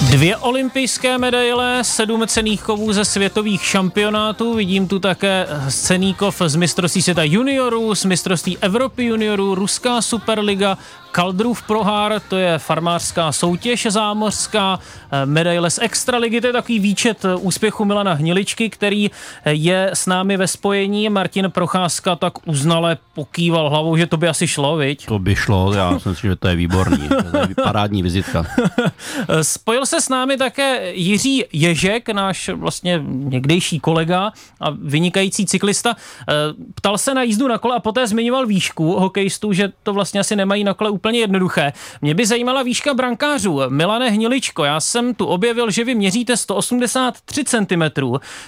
[0.09, 4.53] Dvě olympijské medaile, sedm cených kovů ze světových šampionátů.
[4.53, 10.77] Vidím tu také cený kov z mistrovství světa juniorů, z mistrovství Evropy juniorů, Ruská superliga,
[11.11, 14.79] Kaldrův prohár, to je farmářská soutěž zámořská,
[15.11, 19.89] eh, medaile z extraligy, to je takový výčet eh, úspěchu Milana Hniličky, který eh, je
[19.93, 21.09] s námi ve spojení.
[21.09, 25.05] Martin Procházka tak uznale pokýval hlavou, že to by asi šlo, viď?
[25.05, 28.45] To by šlo, já si myslím, že to je výborný, to je parádní vizitka.
[29.41, 35.95] Spojil se s námi také Jiří Ježek, náš vlastně někdejší kolega a vynikající cyklista.
[36.75, 40.35] Ptal se na jízdu na kole a poté zmiňoval výšku hokejistů, že to vlastně asi
[40.35, 41.73] nemají na kole úplně jednoduché.
[42.01, 43.61] Mě by zajímala výška brankářů.
[43.69, 47.83] Milane Hniličko, já jsem tu objevil, že vy měříte 183 cm.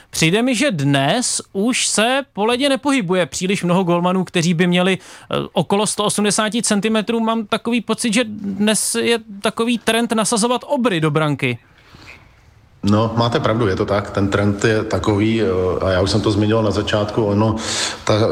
[0.09, 4.97] Přijde mi, že dnes už se po ledě nepohybuje příliš mnoho golmanů, kteří by měli
[4.97, 7.23] eh, okolo 180 cm.
[7.23, 11.57] Mám takový pocit, že dnes je takový trend nasazovat obry do branky.
[12.85, 14.11] No, máte pravdu, je to tak.
[14.11, 15.45] Ten trend je takový, eh,
[15.81, 17.55] a já už jsem to zmiňoval na začátku, ono,
[18.03, 18.27] ta eh,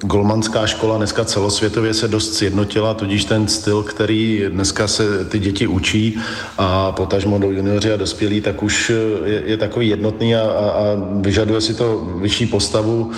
[0.00, 5.66] golmanská škola dneska celosvětově se dost sjednotila, tudíž ten styl, který dneska se ty děti
[5.66, 6.18] učí
[6.58, 10.44] a potažmo do junioři a dospělí, tak už eh, je, je takový jednotný a, a,
[10.44, 10.82] a
[11.20, 13.10] vyžaduje si to vyšší postavu.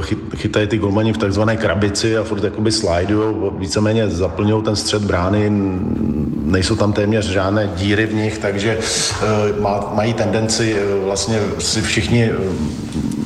[0.00, 5.02] Chy, chytají ty golmani v takzvané krabici a furt jakoby slidujou, víceméně zaplňují ten střed
[5.02, 5.52] brány,
[6.44, 8.78] nejsou tam téměř žádné díry v nich, takže
[9.92, 12.34] mají tendenci eh, vlastně si všichni eh,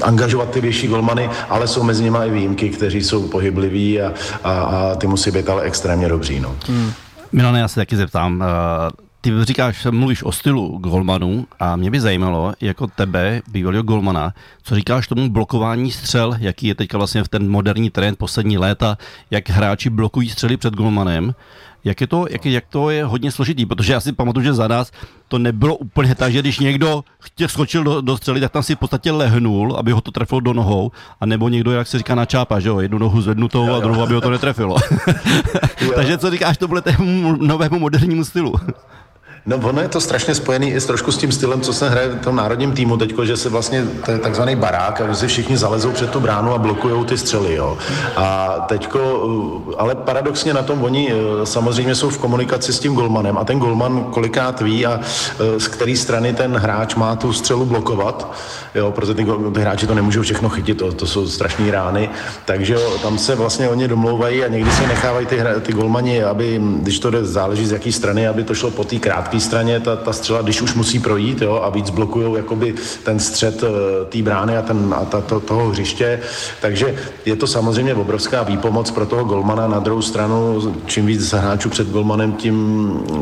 [0.02, 4.12] angažovat ty větší golmany, ale jsou mezi nimi i výjimky, kteří jsou pohybliví a,
[4.44, 6.40] a, a ty musí být ale extrémně dobří.
[6.40, 6.56] No.
[6.66, 6.92] Hmm.
[7.32, 12.00] Milane, já se taky zeptám, eh, ty říkáš, mluvíš o stylu golmanů a mě by
[12.00, 17.28] zajímalo, jako tebe, bývalého golmana, co říkáš tomu blokování střel, jaký je teďka vlastně v
[17.28, 18.98] ten moderní trend poslední léta,
[19.30, 21.34] jak hráči blokují střely před golmanem
[21.84, 24.68] jak, je to, jak, jak to je hodně složitý, protože já si pamatuju, že za
[24.68, 24.92] nás
[25.28, 28.74] to nebylo úplně tak, že když někdo chtě skočil do, do střely, tak tam si
[28.74, 30.90] v podstatě lehnul, aby ho to trefilo do nohou,
[31.20, 33.80] a nebo někdo, jak se říká na čápa, že jo, jednu nohu zvednutou jo, a
[33.80, 34.76] druhou, aby ho to netrefilo.
[35.94, 38.54] Takže co říkáš tohle tému novému modernímu stylu?
[39.46, 42.08] No ono je to strašně spojený i s trošku s tím stylem, co se hraje
[42.08, 45.56] v tom národním týmu teďko, že se vlastně to je takzvaný barák a si všichni
[45.56, 47.78] zalezou před tu bránu a blokují ty střely, jo.
[48.16, 52.94] A teďko, uh, ale paradoxně na tom oni uh, samozřejmě jsou v komunikaci s tím
[52.94, 57.32] golmanem a ten golman kolikrát ví a uh, z které strany ten hráč má tu
[57.32, 58.34] střelu blokovat,
[58.74, 62.10] jo, protože ty, ty hráči to nemůžou všechno chytit, to, to jsou strašné rány,
[62.44, 66.60] takže jo, tam se vlastně oni domlouvají a někdy si nechávají ty, ty golmani, aby,
[66.62, 69.80] když to jde, záleží z jaké strany, aby to šlo po té krátké té straně
[69.80, 74.04] ta, ta střela, když už musí projít jo, a víc blokují jakoby ten střed eh,
[74.04, 76.20] té brány a, ten, a ta, to, toho hřiště.
[76.60, 79.68] Takže je to samozřejmě obrovská výpomoc pro toho golmana.
[79.68, 82.56] Na druhou stranu, čím víc hráčů před golmanem, tím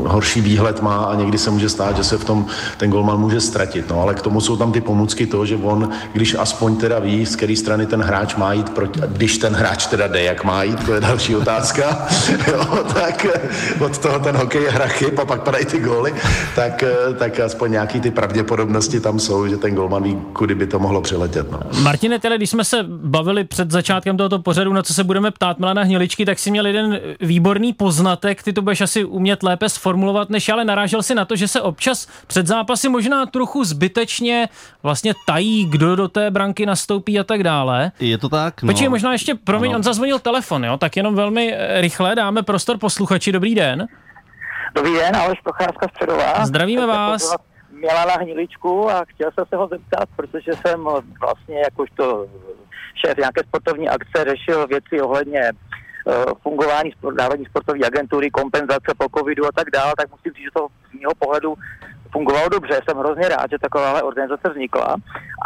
[0.06, 2.46] horší výhled má a někdy se může stát, že se v tom
[2.76, 3.90] ten golman může ztratit.
[3.90, 7.26] No, ale k tomu jsou tam ty pomůcky toho, že on, když aspoň teda ví,
[7.26, 10.62] z které strany ten hráč má jít, proti, když ten hráč teda jde, jak má
[10.62, 12.08] jít, to je další otázka,
[12.52, 13.26] jo, tak
[13.80, 16.14] od toho ten hokej hra chyb a pak padají ty góly góly,
[16.56, 20.66] tak, eh, tak aspoň nějaký ty pravděpodobnosti tam jsou, že ten golman ví, kudy by
[20.66, 21.50] to mohlo přiletět.
[21.50, 21.60] No.
[21.82, 25.58] Martine, tedy, když jsme se bavili před začátkem tohoto pořadu, na co se budeme ptát
[25.58, 30.30] Milana Hniličky, tak si měl jeden výborný poznatek, ty to budeš asi umět lépe sformulovat,
[30.30, 34.48] než ale narážel si na to, že se občas před zápasy možná trochu zbytečně
[34.82, 37.92] vlastně tají, kdo do té branky nastoupí a tak dále.
[38.00, 38.62] Je to tak?
[38.62, 38.66] No.
[38.66, 39.78] Počkej, možná ještě, promiň, ano.
[39.78, 43.32] on zazvonil telefon, jo, tak jenom velmi rychle dáme prostor posluchači.
[43.32, 43.88] Dobrý den.
[44.74, 46.44] Dobrý den, Aleš Procházka Středová.
[46.46, 47.36] Zdravíme vás.
[47.70, 50.84] Měla na hniličku a chtěl jsem se ho zeptat, protože jsem
[51.20, 52.26] vlastně jakožto
[53.06, 59.46] šéf nějaké sportovní akce řešil věci ohledně uh, fungování Národní sportovní agentury, kompenzace po covidu
[59.46, 61.54] a tak dále, tak musím říct, že to z mého pohledu
[62.12, 62.80] fungovalo dobře.
[62.84, 64.96] Jsem hrozně rád, že taková organizace vznikla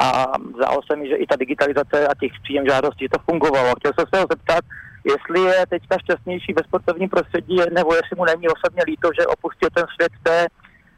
[0.00, 3.74] a zdálo se mi, že i ta digitalizace a těch příjem žádostí to fungovalo.
[3.78, 4.64] Chtěl jsem se ho zeptat,
[5.04, 9.68] jestli je teďka šťastnější ve sportovním prostředí, nebo jestli mu není osobně líto, že opustil
[9.74, 10.46] ten svět té,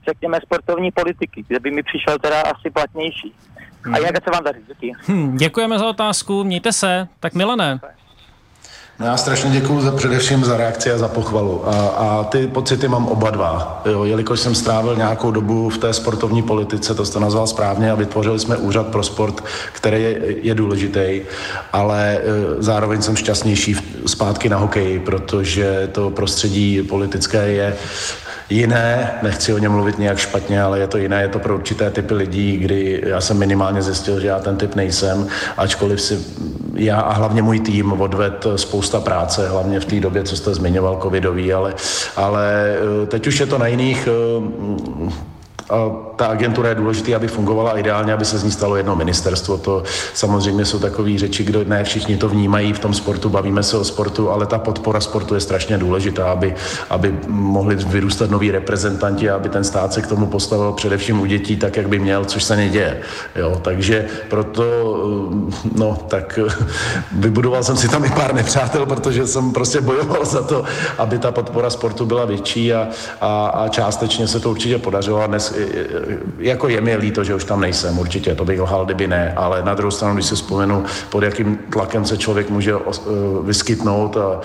[0.09, 3.35] řekněme, sportovní politiky, kde by mi přišel teda asi platnější.
[3.83, 3.95] Hmm.
[3.95, 4.61] A jak se vám daří?
[4.69, 4.93] Děkuji.
[5.07, 7.09] Hmm, děkujeme za otázku, mějte se.
[7.21, 7.81] Tak Milané.
[8.99, 11.69] No já strašně děkuji za, především za reakci a za pochvalu.
[11.69, 13.83] A, a ty pocity mám oba dva.
[13.85, 17.95] Jo, jelikož jsem strávil nějakou dobu v té sportovní politice, to jste nazval správně, a
[17.95, 21.21] vytvořili jsme úřad pro sport, který je, je důležitý,
[21.73, 22.23] ale e,
[22.59, 27.77] zároveň jsem šťastnější zpátky na hokej, protože to prostředí politické je
[28.51, 31.91] jiné, nechci o něm mluvit nějak špatně, ale je to jiné, je to pro určité
[31.91, 36.25] typy lidí, kdy já jsem minimálně zjistil, že já ten typ nejsem, ačkoliv si
[36.75, 41.01] já a hlavně můj tým odved spousta práce, hlavně v té době, co jste zmiňoval,
[41.03, 41.75] covidový, ale,
[42.17, 45.36] ale eh, teď už je to na jiných eh,
[46.17, 49.59] ta agentura je důležitý, aby fungovala ideálně, aby se z ní stalo jedno ministerstvo.
[49.59, 49.83] To
[50.15, 53.85] samozřejmě jsou takové řeči, kdo ne všichni to vnímají v tom sportu, bavíme se o
[53.85, 56.55] sportu, ale ta podpora sportu je strašně důležitá, aby,
[56.91, 61.57] aby mohli vyrůstat noví reprezentanti aby ten stát se k tomu postavil především u dětí
[61.57, 63.01] tak, jak by měl, což se neděje.
[63.37, 64.65] Jo, takže proto,
[65.75, 66.39] no, tak
[67.13, 70.65] vybudoval jsem si tam i pár nepřátel, protože jsem prostě bojoval za to,
[70.99, 72.89] aby ta podpora sportu byla větší a,
[73.21, 75.23] a, a částečně se to určitě podařilo.
[75.23, 75.56] A dnes,
[76.39, 79.63] jako je mi líto, že už tam nejsem, určitě, to bych lhal, kdyby ne, ale
[79.63, 82.75] na druhou stranu, když si vzpomenu, pod jakým tlakem se člověk může
[83.45, 84.41] vyskytnout a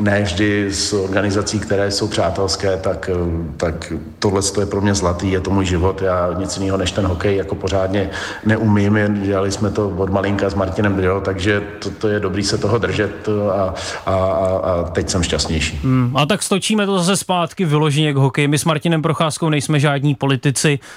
[0.00, 3.10] ne vždy z organizací, které jsou přátelské, tak,
[3.56, 6.02] tak tohle je pro mě zlatý, je to můj život.
[6.02, 8.10] Já nic jiného než ten hokej jako pořádně
[8.46, 9.22] neumím.
[9.22, 12.78] Dělali jsme to od malinka s Martinem Drio, takže to, to je dobrý se toho
[12.78, 13.74] držet a,
[14.06, 15.80] a, a teď jsem šťastnější.
[15.82, 18.48] Hmm, a tak stočíme to zase zpátky vyloženě k hokeji.
[18.48, 20.47] My s Martinem Procházkou nejsme žádní politici.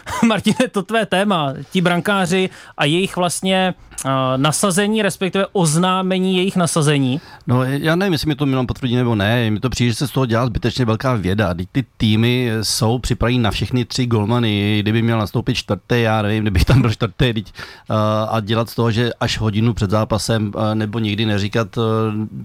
[0.28, 1.54] Martine, to tvé téma.
[1.72, 3.74] Ti brankáři a jejich vlastně
[4.06, 7.22] uh, nasazení, respektive oznámení jejich nasazení.
[7.48, 9.52] No já nevím, jestli mi to Milan potvrdí nebo ne.
[9.52, 11.54] Mi to přijde, že se z toho dělá zbytečně velká věda.
[11.54, 14.78] Teď ty týmy jsou připravení na všechny tři golmany.
[14.80, 17.54] Kdyby měl nastoupit čtvrtý, já nevím, kdybych tam byl čtvrtý teď,
[17.90, 17.96] uh,
[18.30, 21.68] a dělat z toho, že až hodinu před zápasem, uh, nebo nikdy neříkat,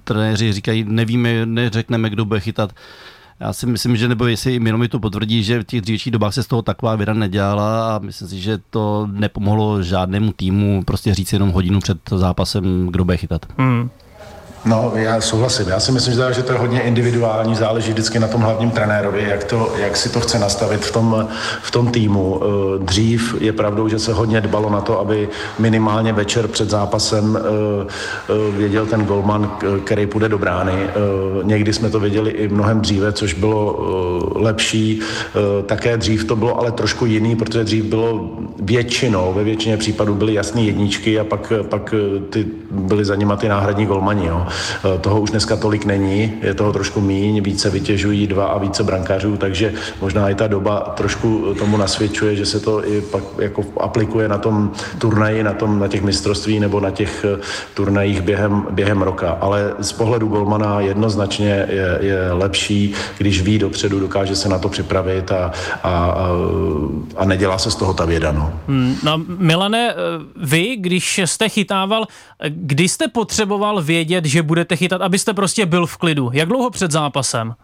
[0.04, 2.72] trenéři říkají, nevíme, neřekneme, kdo bude chytat.
[3.40, 6.34] Já si myslím, že nebo jestli Mino mi to potvrdí, že v těch dřívějších dobách
[6.34, 11.14] se z toho taková věda nedělala a myslím si, že to nepomohlo žádnému týmu prostě
[11.14, 13.46] říct jenom hodinu před zápasem, kdo bude chytat.
[13.58, 13.90] Hmm.
[14.66, 15.68] No, já souhlasím.
[15.68, 19.44] Já si myslím, že to je hodně individuální, záleží vždycky na tom hlavním trenérovi, jak,
[19.44, 21.28] to, jak si to chce nastavit v tom,
[21.62, 22.40] v tom týmu.
[22.42, 27.38] Eh, dřív je pravdou, že se hodně dbalo na to, aby minimálně večer před zápasem
[27.38, 27.86] eh,
[28.28, 30.86] eh, věděl ten golman, který půjde do brány.
[31.42, 33.78] Někdy jsme to věděli i mnohem dříve, což bylo
[34.34, 35.00] lepší.
[35.66, 40.34] Také dřív to bylo ale trošku jiný, protože dřív bylo většinou, ve většině případů byly
[40.34, 41.94] jasné jedničky a pak, pak
[42.30, 44.26] ty byly za nima ty náhradní golmani.
[44.26, 44.46] Jo.
[44.94, 48.82] Eh, toho už dneska tolik není, je toho trošku míň, více vytěžují dva a více
[48.82, 53.64] brankářů, takže možná i ta doba trošku tomu nasvědčuje, že se to i pak jako
[53.80, 57.40] aplikuje na tom turnaji, na, tom, na těch mistrovství nebo na těch eh,
[57.74, 59.38] turnajích během, během roka.
[59.40, 64.68] Ale z pohledu golmana jednoznačně je, je lepší, když ví dopředu, dokáže se na to
[64.68, 65.52] připravit a,
[65.82, 66.14] a,
[67.16, 68.32] a nedělá se z toho ta věda.
[68.32, 68.52] No.
[68.68, 69.94] Hmm, no Milane, eh,
[70.36, 72.06] vy, když jste chytával,
[72.48, 76.30] kdy jste potřeboval vědět, že budete chytat, abyste prostě byl v klidu.
[76.32, 77.54] Jak dlouho před zápasem?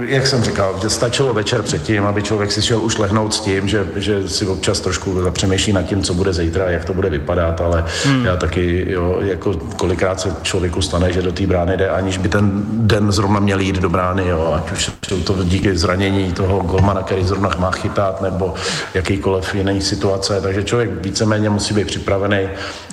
[0.00, 3.68] Jak jsem říkal, že stačilo večer předtím, aby člověk si šel už lehnout s tím,
[3.68, 7.60] že, že si občas trošku zapřemýšlí nad tím, co bude zítra, jak to bude vypadat,
[7.60, 8.24] ale hmm.
[8.24, 12.28] já taky, jo, jako kolikrát se člověku stane, že do té brány jde, aniž by
[12.28, 16.60] ten den zrovna měl jít do brány, jo, ať už jsou to díky zranění toho
[16.60, 18.54] golmana, který zrovna má chytat, nebo
[18.94, 22.48] jakýkoliv jiný situace, takže člověk víceméně musí být připravený,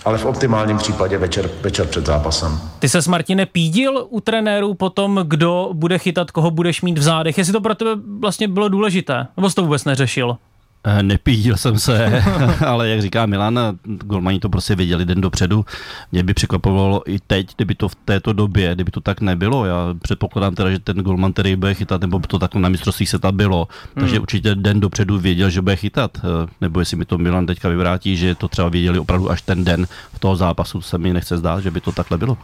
[0.05, 2.59] ale v optimálním případě večer, večer před zápasem.
[2.79, 7.01] Ty se s Martine pídil u trenérů potom, kdo bude chytat koho budeš mít v
[7.01, 7.37] zádech.
[7.37, 10.37] Jestli to pro tebe vlastně bylo důležité, nebo jsi to vůbec neřešil?
[10.83, 12.23] Eh, nepídil jsem se,
[12.67, 15.65] ale jak říká Milan, golmani to prostě věděli den dopředu.
[16.11, 19.65] Mě by překvapovalo i teď, kdyby to v této době, kdyby to tak nebylo.
[19.65, 23.19] Já předpokládám teda, že ten golman, který bude chytat, nebo to tak na mistrovství se
[23.19, 24.21] ta bylo, takže hmm.
[24.21, 26.17] určitě den dopředu věděl, že bude chytat.
[26.17, 29.63] Eh, nebo jestli mi to Milan teďka vyvrátí, že to třeba věděli opravdu až ten
[29.63, 32.37] den v toho zápasu, se mi nechce zdát, že by to takhle bylo.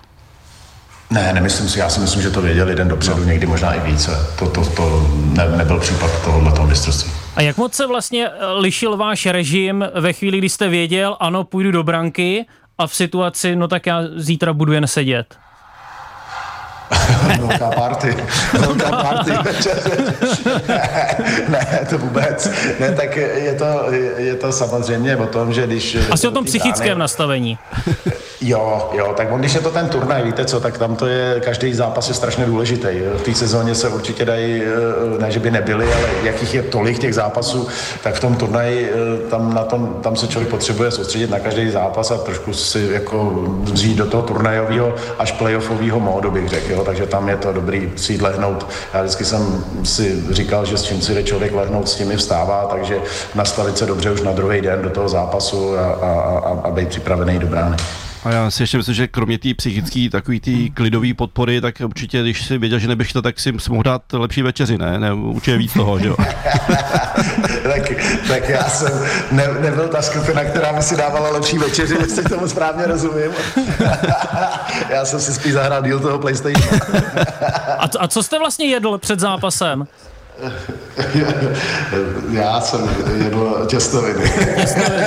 [1.09, 1.79] Ne, nemyslím si.
[1.79, 3.23] Já si myslím, že to věděli den dopředu, no.
[3.23, 4.11] někdy možná i více.
[4.39, 7.11] To, to, to ne, nebyl případ tohohle toho mistrovství.
[7.35, 11.43] A jak moc se vlastně eh, lišil váš režim ve chvíli, kdy jste věděl, ano,
[11.43, 12.45] půjdu do branky
[12.77, 15.37] a v situaci, no tak já zítra budu jen sedět?
[17.39, 18.17] Velká party.
[18.59, 19.31] Velká party.
[20.67, 20.87] ne,
[21.49, 22.49] ne, to vůbec.
[22.79, 23.65] Ne, tak je to,
[24.17, 25.97] je to samozřejmě o tom, že když...
[26.11, 27.57] Asi o tom psychickém brány, nastavení.
[28.41, 31.41] Jo, jo, tak on, když je to ten turnaj, víte co, tak tam to je,
[31.45, 32.87] každý zápas je strašně důležitý.
[33.17, 36.99] V té sezóně se určitě dají, eh, ne že by nebyly, ale jakých je tolik
[36.99, 37.67] těch zápasů,
[38.03, 41.69] tak v tom turnaji eh, tam, na tom, tam se člověk potřebuje soustředit na každý
[41.69, 46.76] zápas a trošku si jako vzít do toho turnajového až playoffového módu, bych řekl.
[46.77, 46.83] Jo?
[46.83, 48.67] Takže tam je to dobrý si jít lehnout.
[48.93, 52.17] Já vždycky jsem si říkal, že s čím si jde člověk lehnout, s tím i
[52.17, 52.97] vstává, takže
[53.35, 56.89] nastavit se dobře už na druhý den do toho zápasu a, a, a, a být
[56.89, 57.77] připravený do brány.
[58.23, 62.21] A já si ještě myslím, že kromě té psychické, takový té klidové podpory, tak určitě,
[62.21, 64.99] když si věděl, že neběž to, tak si mohl dát lepší večeři, ne?
[64.99, 66.15] ne určitě víc toho, že jo?
[67.63, 67.91] tak,
[68.27, 72.47] tak, já jsem ne, nebyl ta skupina, která mi si dávala lepší večeři, jestli tomu
[72.47, 73.31] správně rozumím.
[74.89, 76.79] já jsem si spíš zahrál díl toho PlayStation.
[77.77, 79.87] a, a co jste vlastně jedl před zápasem?
[82.31, 82.89] Já jsem
[83.23, 84.31] jedl těstoviny.
[84.55, 85.05] těstoviny.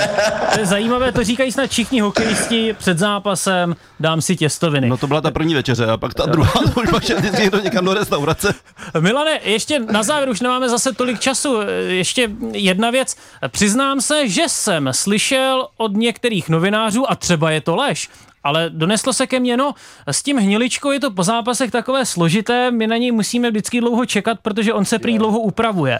[0.55, 4.89] To je zajímavé, to říkají snad všichni hokejisti před zápasem, dám si těstoviny.
[4.89, 7.03] No to byla ta první večeře a pak ta druhá, to už pak
[7.51, 8.55] do někam do restaurace.
[9.01, 13.17] Milane, ještě na závěr, už nemáme zase tolik času, ještě jedna věc.
[13.49, 18.09] Přiznám se, že jsem slyšel od některých novinářů, a třeba je to lež,
[18.45, 19.75] ale doneslo se ke mně, no,
[20.07, 24.07] s tím hniličkou je to po zápasech takové složité, my na něj musíme vždycky dlouho
[24.07, 25.99] čekat, protože on se prý dlouho upravuje.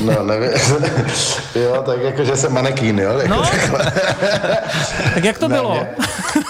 [0.00, 0.50] No, nevím.
[1.54, 3.10] jo, tak jako, že jsem manekín, jo?
[3.28, 3.42] No,
[5.14, 5.74] tak jak to ne, bylo?
[5.74, 5.86] Mě,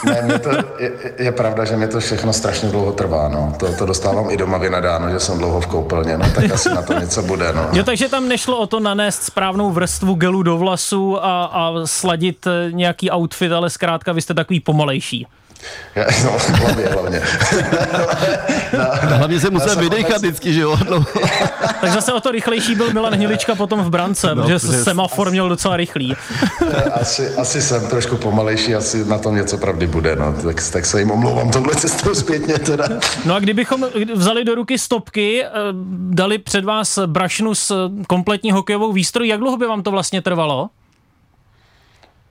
[0.05, 3.55] ne, mě to, je, je, pravda, že mi to všechno strašně dlouho trvá, no.
[3.59, 6.83] To, to dostávám i doma vynadáno, že jsem dlouho v koupelně, no, tak asi na
[6.83, 7.69] to něco bude, no.
[7.73, 12.47] Jo, takže tam nešlo o to nanést správnou vrstvu gelu do vlasu a, a sladit
[12.71, 15.27] nějaký outfit, ale zkrátka vy jste takový pomalejší.
[15.95, 17.23] Já, no, hlavně, hlavně.
[18.73, 20.79] no, no, hlavně se musel vydechat vždycky, že jo?
[20.91, 21.05] No.
[21.81, 24.85] tak zase o to rychlejší byl Milan Hnilička potom v brance, no, protože přes...
[24.85, 26.17] semafor měl docela rychlý.
[26.93, 30.33] asi, asi jsem trošku pomalejší, asi na tom něco pravdy bude, no.
[30.33, 32.89] Tak, tak se jim omlouvám tohle cestou zpětně teda.
[33.25, 35.49] No a kdybychom vzali do ruky stopky, eh,
[36.11, 40.69] dali před vás brašnu s kompletní hokejovou výstroj, jak dlouho by vám to vlastně trvalo?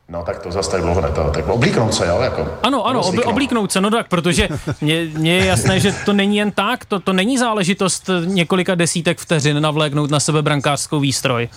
[0.09, 1.31] No tak to zase tak dlouho neto.
[1.33, 2.21] Tak oblíknout se, jo?
[2.21, 4.49] Jako, ano, ano, ob, oblíknout se, no tak, protože
[4.81, 9.19] mně, mně je jasné, že to není jen tak, to, to není záležitost několika desítek
[9.19, 11.49] vteřin navléknout na sebe brankářskou výstroj.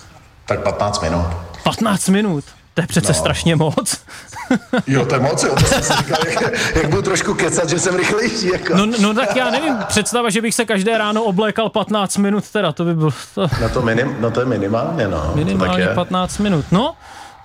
[0.45, 1.25] Tak 15 minut.
[1.63, 2.43] 15 minut?
[2.73, 3.13] To je přece no.
[3.13, 3.97] strašně moc.
[4.87, 7.79] jo, to je moc, jo, to jsem si říkal, jak, jak budu trošku kecat, že
[7.79, 8.47] jsem rychlejší.
[8.47, 8.77] Jako.
[8.77, 12.71] No, no tak já nevím, představa, že bych se každé ráno oblékal 15 minut, teda
[12.71, 13.11] to by bylo...
[13.35, 13.47] To...
[13.61, 15.31] No, to minim, no to je minimálně, no.
[15.35, 16.95] Minimálně 15 minut, no.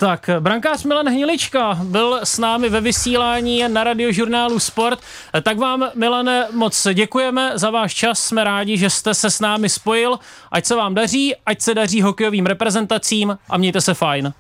[0.03, 4.99] Tak, brankář Milan Hnilička byl s námi ve vysílání na radiožurnálu Sport.
[5.43, 8.23] Tak vám, Milane, moc děkujeme za váš čas.
[8.23, 10.19] Jsme rádi, že jste se s námi spojil.
[10.53, 14.33] Ať se vám daří, ať se daří hokejovým reprezentacím a mějte se fajn.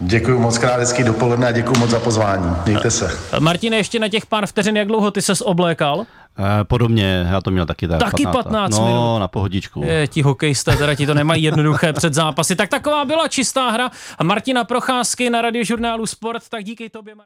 [0.00, 2.56] Děkuji moc krát, hezký dopoledne a děkuji moc za pozvání.
[2.66, 3.10] Mějte se.
[3.38, 6.06] Martine, ještě na těch pár vteřin, jak dlouho ty ses oblékal?
[6.38, 8.00] Eh, podobně, já to měl taky tak.
[8.00, 9.18] Taky 15, 15 no, minut.
[9.18, 9.82] na pohodičku.
[9.84, 12.56] Je, ti hokejisté, teda ti to nemají jednoduché před zápasy.
[12.56, 13.90] Tak taková byla čistá hra.
[14.22, 17.14] Martina Procházky na radiožurnálu Sport, tak díky tobě.